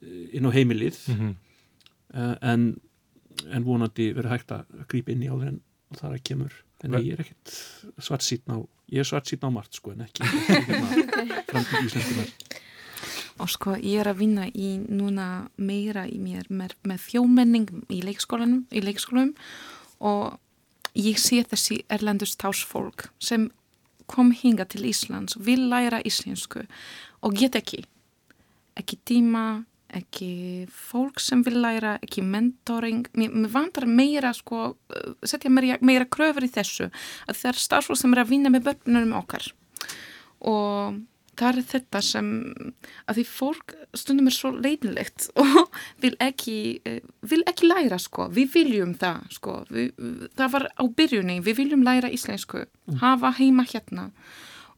[0.00, 0.98] inn á heimilið.
[1.08, 2.36] Mm -hmm.
[2.40, 2.80] en,
[3.50, 5.60] en vonandi verður hægt að grípa inn í áður en
[5.94, 6.52] það er að kemur.
[6.80, 7.56] En ég er ekkert
[7.98, 8.58] svart sítn á
[8.90, 12.32] ég er svart sítn á margt sko en ekki, ekki hérna, framtíð íslenskunar
[13.40, 18.02] og sko ég er að vinna í núna meira í mér með, með þjómenning í
[18.04, 19.32] leikskólanum í leikskólanum
[20.04, 20.36] og
[20.98, 23.48] ég sé þessi erlendur stásfólk sem
[24.10, 26.66] kom hinga til Íslands og vil læra íslensku
[27.22, 27.84] og get ekki
[28.80, 29.62] ekki tíma,
[29.96, 33.06] ekki fólk sem vil læra, ekki mentoring.
[33.18, 34.74] Mér, mér vantar meira sko,
[35.26, 36.90] setja meira, meira kröfur í þessu.
[37.28, 39.50] Að það er stásfólk sem er að vinna með börnunum okkar.
[40.48, 41.00] Og
[41.40, 42.28] það er þetta sem
[43.08, 48.28] að því fólk stundum er svo leiðilegt og vil ekki, eh, vil ekki læra sko,
[48.34, 49.90] við viljum það sko, við,
[50.38, 53.00] það var á byrjunni, við viljum læra íslensku, mm.
[53.02, 54.10] hafa heima hérna.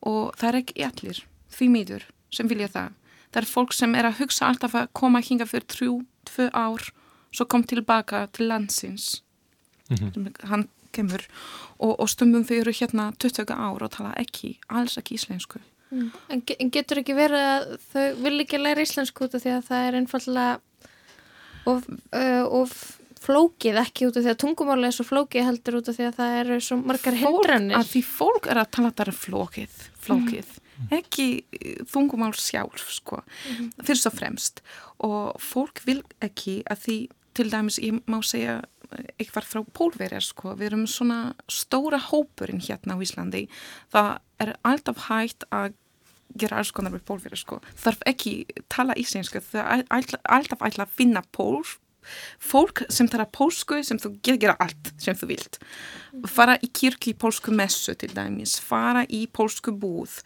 [0.08, 2.98] Og það er ekki allir því miður sem vilja það.
[3.32, 5.96] Það er fólk sem er að hugsa alltaf að koma hinga fyrir trjú,
[6.28, 6.86] tvö ár,
[7.32, 9.22] svo kom tilbaka til landsins,
[9.88, 10.46] mm -hmm.
[10.48, 11.24] hann kemur
[11.78, 15.60] og, og stundum fyrir hérna 20 ár og tala ekki, alls ekki íslensku.
[15.90, 16.10] Mm.
[16.28, 19.66] En, en getur ekki verið að þau vil ekki læra íslensku út af því að
[19.68, 20.60] það er einfallega
[21.68, 22.72] of, uh, of
[23.22, 26.16] flókið ekki út af því að tungumáli er svo flókið heldur út af því að
[26.18, 27.76] það eru svo margar hindranir.
[27.78, 30.48] Að því fólk er að tala það er flókið, flókið.
[30.48, 30.61] Mm.
[30.90, 31.28] Ekki
[31.88, 33.72] þungumál sjálf sko, mm.
[33.86, 34.62] fyrst og fremst.
[35.02, 36.98] Og fólk vil ekki að því
[37.36, 38.60] til dæmis ég má segja
[39.16, 43.46] eitthvað frá pólverjar sko, við erum svona stóra hópurinn hérna á Íslandi.
[43.92, 44.10] Það
[44.42, 45.72] er alltaf hægt að
[46.38, 47.60] gera alls konar með pólverjar sko.
[47.78, 48.34] Þarf ekki
[48.72, 49.42] tala íslensku.
[49.44, 51.62] Það er alltaf ætla að finna pól
[52.42, 55.60] fólk sem tala pólsku sem þú getur gera allt sem þú vilt
[56.30, 60.20] fara í kirkli í pólsku messu til dæmis fara í pólsku búð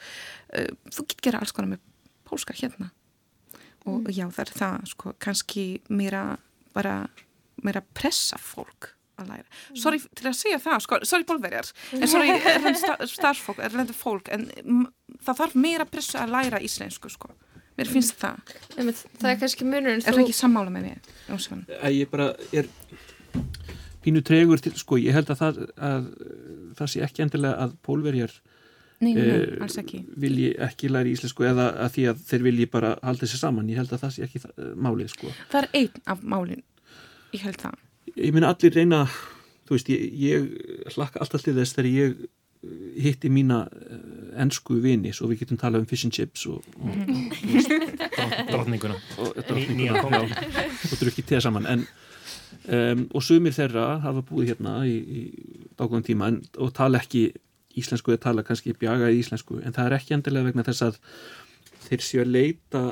[0.56, 1.84] uh, þú getur gera alls konar með
[2.26, 2.90] pólska hérna
[3.86, 4.12] og mm.
[4.12, 6.26] já það er það sko kannski meira
[6.76, 6.98] bara
[7.64, 9.46] meira pressa fólk að læra.
[9.46, 9.78] Mm.
[9.80, 14.48] Sorry til að segja það, sko, sorry bólverjar, en sorry erlend starfsfólk, erlend fólk, en
[15.24, 17.32] það þarf meira pressa að læra íslensku, sko.
[17.76, 18.54] Mér finnst það.
[18.76, 20.08] En það er kannski munurinn þú...
[20.08, 21.64] Er það ekki sammála með mér?
[21.92, 22.70] Ég bara er
[24.04, 26.10] pínu tregur til, sko, ég held að það, að,
[26.78, 28.36] það sé ekki endilega að pólverjar
[28.96, 29.98] Nei, nei, nei, eh, alls ekki.
[30.16, 33.68] Vilji ekki læri íslensku eða að því að þeir vilji bara halda sér saman.
[33.68, 34.54] Ég held að það sé ekki það,
[34.86, 35.32] málið, sko.
[35.52, 36.62] Það er einn af málinn.
[37.34, 37.82] Ég held það.
[38.14, 39.02] Ég minna allir reyna,
[39.68, 43.60] þú veist, ég, ég hlakka alltaf til þess þegar ég eh, hitti mína
[44.42, 46.92] ennsku vini svo við getum talað um fish and chips og, og,
[48.24, 49.40] og drotninguna og
[50.26, 51.86] og drukkið teða saman en
[52.68, 55.22] um, og sumir þeirra hafa búið hérna í, í
[55.78, 57.28] dákvæðan tíma en, og tala ekki
[57.76, 61.00] íslensku eða tala kannski bjaga í íslensku en það er ekki endilega vegna þess að
[61.88, 62.84] þeir séu að leita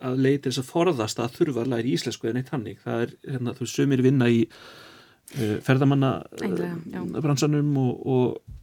[0.00, 3.18] að leita þess að forðast að þurfa að læra íslensku eða neitt hannig það er,
[3.34, 6.14] hérna, þú sumir vinna í uh, ferðamanna
[6.46, 8.59] uh, bransanum og, og uh,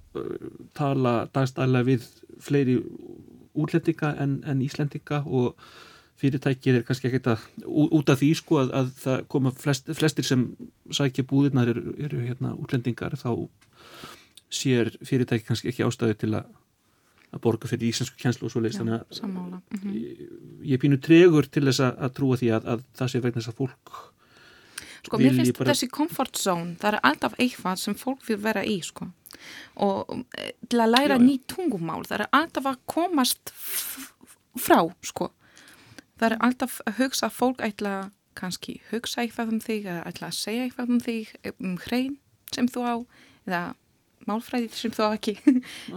[0.78, 2.08] tala dagstæðilega við
[2.44, 2.78] fleiri
[3.58, 5.56] útlendinga en, en íslendinga og
[6.18, 10.26] fyrirtækið er kannski ekkert að út af því sko að, að það koma flest, flestir
[10.26, 10.48] sem
[10.90, 13.32] sækja búðirnar eru, eru hérna útlendingar þá
[14.50, 16.48] sér fyrirtæki kannski ekki ástæði til að
[17.36, 19.96] að borga fyrir íslensku kjenslu og svo leiðist þannig að mm -hmm.
[19.96, 20.22] ég,
[20.72, 23.52] ég pínu tregur til þess að, að trúa því að, að það sé vegna þess
[23.52, 23.98] að fólk
[25.08, 25.72] Sko mér finnst bara...
[25.72, 29.10] þessi comfort zone það er alltaf eitthvað sem fólk vil vera í sko.
[29.84, 33.54] Og e, til að læra ný tungumál það er alltaf að komast
[34.58, 35.32] frá sko.
[36.18, 37.96] Það er alltaf að hugsa að fólk ætla
[38.38, 42.16] kannski hugsa eitthvað um þig eða ætla að segja eitthvað um þig um hrein
[42.54, 42.96] sem þú á
[43.48, 43.62] eða
[44.28, 45.38] málfræði sem þú ekki.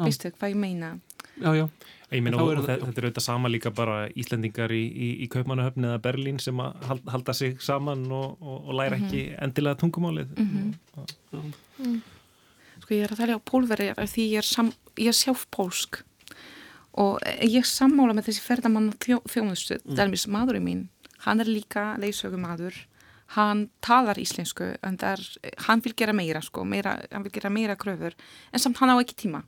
[0.05, 0.95] Veistu hvað ég meina?
[1.41, 1.67] Já, já,
[2.11, 6.03] ég meina og þetta er auðvitað sama líka bara Íslendingar í, í, í Kaupmannahöfni eða
[6.03, 9.07] Berlín sem að halda sig saman og, og, og læra mm -hmm.
[9.07, 11.53] ekki endilega tungumálið mm -hmm.
[11.87, 12.03] mm.
[12.81, 16.03] Sko ég er að tala á pólverið því ég er, sam, ég er sjálf pólsk
[16.93, 19.95] og ég sammála með þessi ferdamann þjó, þjónustu, mm.
[19.95, 20.89] dælmis maðurinn mín
[21.25, 22.75] hann er líka leysögumadur
[23.37, 25.21] hann talar íslensku en er,
[25.69, 28.17] hann vil gera meira sko, meira, hann vil gera meira kröfur
[28.53, 29.45] en samt hann á ekki tíma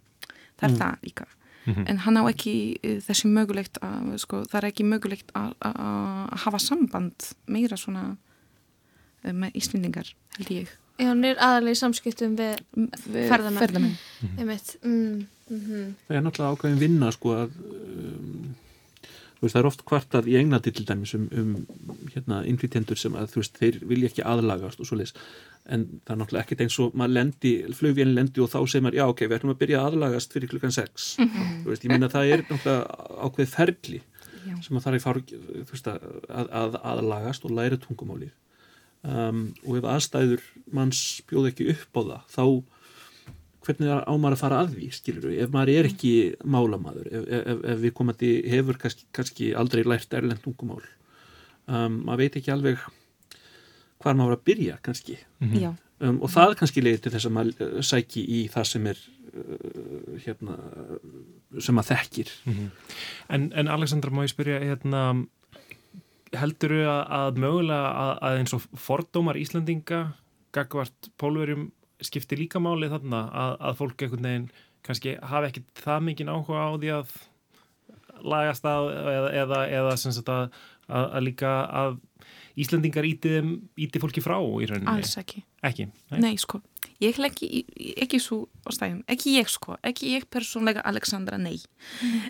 [0.60, 0.78] það er mm.
[0.78, 1.26] það líka
[1.64, 1.88] mm -hmm.
[1.88, 5.52] en hann á ekki uh, þessi mögulegt að, sko, það er ekki mögulegt að
[6.44, 8.16] hafa samband meira svona
[9.24, 12.58] uh, með íslendingar held ég Já, hann er aðalega í samskiptum við,
[13.08, 13.94] við ferðamenn, ferðamenn.
[14.20, 15.26] Mm -hmm.
[15.48, 15.94] -hmm.
[16.06, 18.41] Það er náttúrulega ákveðin vinna sko að um,
[19.42, 21.52] veist, það er oft kvartað í Englandi til dæmis um, um
[22.14, 25.14] hérna, innflytjendur sem að veist, þeir vilja ekki aðlagast og svo leis
[25.66, 28.98] en það er náttúrulega ekkert eins og maður lendi, flugvélinn lendi og þá segir maður
[28.98, 31.64] já ok, við ætlum að byrja aðlagast fyrir klukkan 6 mm -hmm.
[31.68, 32.82] veist, ég minna að það er náttúrulega
[33.26, 34.00] ákveð ferli
[34.46, 34.54] já.
[34.62, 35.18] sem að það er fár
[36.28, 38.30] að, að aðlagast og læra tungumáli
[39.02, 42.44] um, og ef aðstæður manns bjóð ekki upp á það þá
[43.66, 46.12] hvernig er ámar að fara að því, skilur við, ef maður er ekki
[46.44, 50.82] málamadur, ef, ef, ef við komandi hefur kannski, kannski aldrei lært erlend tungumál,
[51.70, 52.82] um, maður veit ekki alveg
[54.02, 55.76] hvað maður að byrja kannski mm -hmm.
[56.00, 59.02] um, og það kannski leiðir til þess að maður uh, sæki í það sem er
[59.32, 60.56] uh, hérna
[61.58, 62.72] sem maður þekkir mm -hmm.
[63.28, 65.26] en, en Alexandra, má ég spyrja hérna,
[66.32, 70.02] heldur þú að, að mögulega að, að eins og fordómar Íslandinga
[70.52, 71.70] gagvart pólverjum
[72.06, 74.48] skiptir líka máli þarna að, að fólk einhvern veginn
[74.86, 77.12] kannski hafi ekki það mikið áhuga á því að
[78.22, 80.40] lagast að eða, eða, eða að,
[80.86, 82.00] að, að líka að
[82.52, 83.38] Íslandingar íti,
[83.80, 84.90] íti fólki frá í rauninni?
[84.92, 85.40] Alls ekki.
[85.64, 85.86] Ekki?
[86.12, 86.60] Nei, nei sko.
[87.00, 87.62] Ég ekki,
[87.96, 89.00] ekki svo á stæðum.
[89.10, 89.78] Ekki ég sko.
[89.80, 91.56] Ekki ég persónlega Alexandra, nei.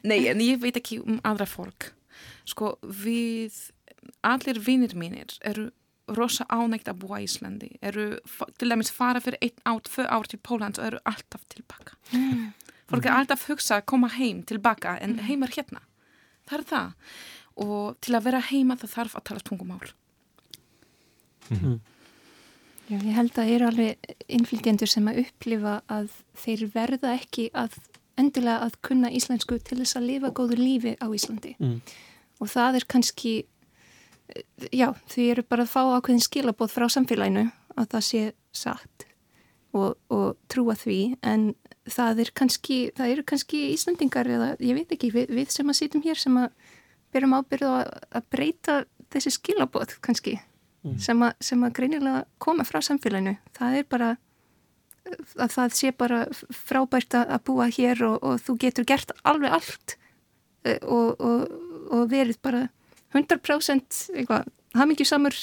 [0.06, 1.90] Nei, en ég veit ekki um aðra fólk.
[2.48, 3.58] Sko, við,
[4.26, 5.70] allir vinnir mínir eru
[6.08, 8.08] rosa ánægt að búa í Íslandi eru
[8.58, 12.50] til dæmis fara fyrir einn át, tvö ár til Pólans og eru alltaf tilbaka mm.
[12.90, 15.24] fólk er alltaf hugsa að koma heim tilbaka en mm.
[15.28, 15.84] heim er hérna
[16.48, 16.92] það er það
[17.62, 19.88] og til að vera heima það þarf að tala tungumál
[21.50, 21.80] mm -hmm.
[22.90, 23.96] Já, ég held að það eru alveg
[24.28, 27.78] innflytjendur sem að upplifa að þeir verða ekki að
[28.20, 31.78] endilega að kunna íslensku til þess að lifa góður lífi á Íslandi mm.
[32.42, 33.32] og það er kannski
[34.72, 38.22] já, því eru bara að fá ákveðin skilabóð frá samfélaginu að það sé
[38.52, 39.06] satt
[39.72, 41.52] og, og trúa því en
[41.88, 46.04] það er kannski, eru kannski Íslandingar eða ég veit ekki, við, við sem að sýtum
[46.04, 46.50] hér sem að
[47.12, 48.76] berum ábyrðu að, að breyta
[49.12, 50.98] þessi skilabóð kannski mm.
[51.02, 53.34] sem, að, sem að greinilega koma frá samfélaginu.
[53.56, 54.12] Það er bara
[55.42, 56.20] að það sé bara
[56.54, 59.96] frábært að búa hér og, og þú getur gert alveg allt
[60.64, 61.56] eh, og, og,
[61.92, 62.68] og verið bara
[63.12, 64.48] 100% eitthvað
[64.78, 65.36] hafmyggju samur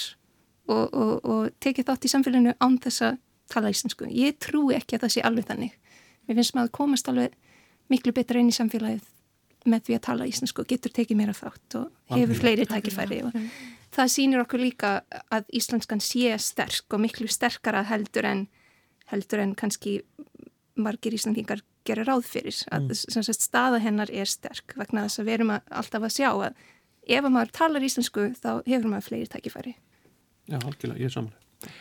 [0.70, 4.06] og tekið þátt í samfélaginu án þess að tala íslensku.
[4.14, 5.78] Ég trúi ekki að það sé alveg þannig.
[6.28, 7.38] Mér finnst maður að komast alveg
[7.90, 9.08] miklu betra inn í samfélagið
[9.70, 13.24] með því að tala íslensku og getur tekið mér af þátt og hefur fleiri tækifæri
[13.28, 13.36] og
[13.96, 14.92] það sýnir okkur líka
[15.34, 18.46] að íslenskan sé sterk og miklu sterkara heldur en
[19.10, 20.00] heldur en kannski
[20.80, 23.24] margir íslandingar gera ráð fyrir að mm.
[23.26, 26.64] sagt, staða hennar er sterk vegna þess að við erum að, alltaf að sjá að
[27.10, 29.76] ef maður talar íslensku þá hefur maður fleiri tækifæri
[30.50, 31.74] Já, algjörlega, ég er samanlega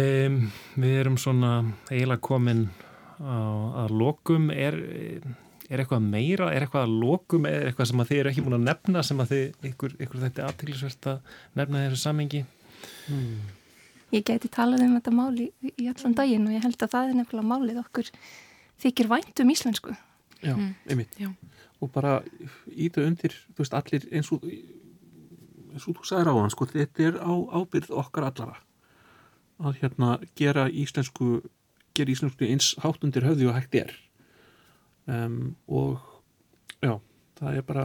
[0.00, 0.36] um,
[0.80, 1.54] Við erum svona
[1.90, 2.68] eiginlega komin
[3.20, 3.36] á,
[3.84, 4.78] að lokum er
[5.72, 8.56] er eitthvað meira, er eitthvað að lokum eða eitthvað sem að þið eru ekki múin
[8.58, 12.42] að nefna sem að þið, ykkur, ykkur þetta er aðtæklusvert að nefna þessu samengi
[13.08, 13.52] hmm.
[14.14, 17.08] Ég geti talað um þetta máli í, í allan daginn og ég held að það
[17.08, 18.10] er nefnilega málið okkur
[18.84, 19.94] þykir vænt um íslensku
[20.44, 20.70] Já, mm.
[20.90, 21.30] einmitt Já.
[21.82, 22.20] Og bara
[22.70, 24.44] íta undir, veist, allir eins og
[25.74, 28.60] eins og þú sagði ráðan, sko, þetta er á ábyrð okkar allara
[29.64, 31.42] að hérna gera íslensku
[31.94, 33.92] gera íslensku eins hátt undir höfði og hægt er
[35.06, 36.00] um, og
[36.82, 36.98] já,
[37.38, 37.84] það er bara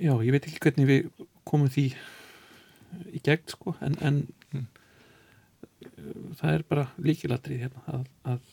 [0.00, 1.86] já, ég veit ekki hvernig við komum því
[3.12, 4.22] í gegn sko, en, en
[4.52, 4.66] mm.
[6.40, 8.50] það er bara líkilatrið hérna að, að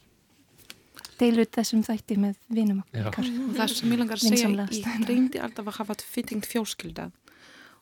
[1.19, 5.41] deilur þessum þætti með vinum okkar og það sem ég langar að segja ég reyndi
[5.43, 7.09] alltaf að hafa fittingt fjórskilda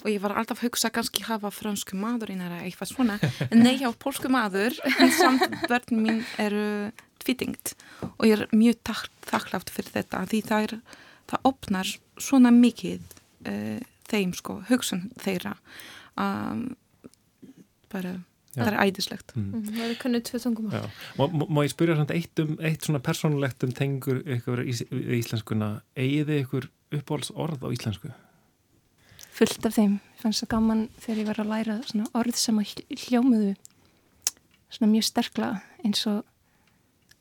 [0.04, 3.18] og ég var alltaf að hugsa kannski hafa fransku maðurinn eða eitthvað svona.
[3.50, 4.78] En nei, já, pólsku maður
[5.18, 6.92] samt börn mín eru
[7.24, 7.74] tvítingt
[8.14, 11.02] og ég er mjög takk, þakklátt fyrir þetta því það, er,
[11.34, 13.16] það opnar svona mikið
[13.50, 15.58] uh, þeim sko, hugsun þeirra.
[16.18, 16.70] Um,
[17.92, 18.18] bara.
[18.58, 19.48] Það er ædislegt mm.
[19.48, 19.66] mm.
[19.72, 23.66] það er kannið tvö tungum má, má ég spyrja svona eitt, um, eitt svona persónulegt
[23.68, 25.70] um tengur ykkur í, í íslenskuna?
[25.98, 28.14] Eigiði ykkur uppáhalds orð á íslensku?
[29.38, 29.98] Fullt af þeim.
[30.18, 31.76] Ég fannst það gaman þegar ég var að læra
[32.18, 32.68] orð sem að
[33.06, 33.54] hljómuðu
[34.74, 35.50] svona mjög sterkla
[35.86, 36.24] eins og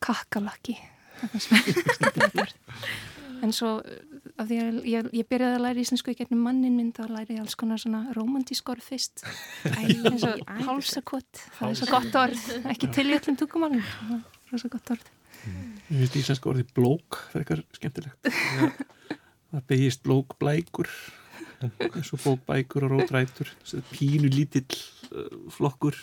[0.02, 0.76] kakkalaki
[3.44, 3.72] en svo
[4.36, 7.36] af því að ég, ég byrjaði að læra íslensku í getnum mannin minn þá læri
[7.36, 9.24] ég alls konar svona romantísk orð fyrst.
[9.72, 14.64] Eins og hálsakott það er svo gott orð, ekki til í öllum tukumálum það er
[14.64, 15.12] svo gott orð.
[15.46, 18.82] Ég finnst íslensku orði blók það er eitthvað skemmtilegt.
[19.46, 20.90] Það begist blók blækur
[21.62, 23.48] eins og bókbækur og rótrætur.
[23.92, 24.76] Pínu lítill
[25.12, 25.96] uh, flokkur,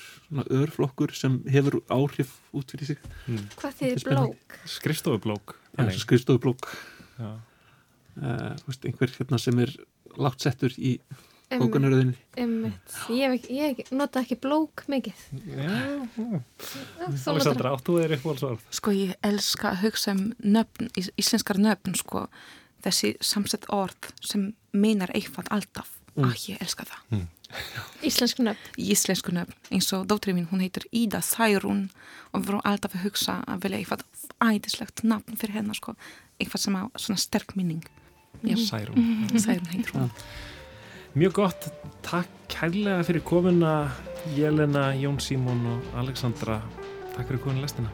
[0.50, 3.04] örflokkur sem hefur áhrif út fyrir sig.
[3.28, 3.46] Mm.
[3.60, 4.58] Hvað þýðir blók?
[4.66, 5.56] Skrifstofublók
[6.00, 6.70] Skrifstofublók
[7.20, 8.50] uh,
[8.86, 9.74] einhver hérna sem er
[10.20, 10.98] látt settur í
[11.54, 12.18] bókanaröðinni
[13.14, 15.20] Ég, ég nota ekki blók mikið.
[17.30, 22.26] Alessandra, áttu þeir eitthvað alls Sko ég elska að hugsa um nöfn, íslenskar nöfn sko.
[22.84, 26.00] Þessi samsett orð sem meinar eitthvað alltaf.
[26.14, 26.30] Mm.
[26.30, 27.06] að ég elska það.
[27.10, 27.30] Mm.
[28.10, 28.70] Íslensku nöfn.
[28.80, 31.88] Íslensku nöfn, eins og dóttrið mín, hún heitir Ida Særún
[32.32, 34.06] og við vorum alltaf að hugsa að velja eitthvað
[34.44, 35.96] ædislegt nafn fyrir hennar sko,
[36.40, 37.84] eitthvað sem á svona sterk minning.
[38.42, 38.58] Mm.
[38.60, 39.30] Særún.
[39.38, 40.10] Særún heitir hún.
[41.14, 41.68] Mjög gott,
[42.06, 43.74] takk kærlega fyrir komuna
[44.34, 46.62] Jelena, Jón Símón og Alexandra.
[47.14, 47.94] Takk fyrir komuna lestina.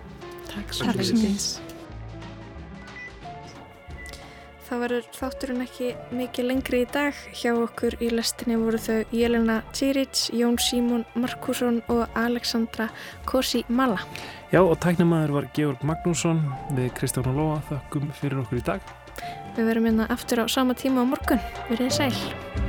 [0.49, 1.68] Takk svo mjög
[4.69, 7.17] Það verður þátturinn ekki mikið lengri í dag.
[7.33, 12.91] Hjá okkur í lestinni voru þau Jelena Tjiric, Jón Símón Markusson og Alexandra
[13.25, 13.97] Kosi Malla.
[14.53, 16.45] Já og tæknumæður var Georg Magnússon
[16.77, 17.59] við Kristján og Lóa.
[17.71, 18.97] Þakkum fyrir okkur í dag.
[19.57, 21.41] Við verum hérna aftur á sama tíma á morgun.
[21.71, 22.68] Við erum sæl.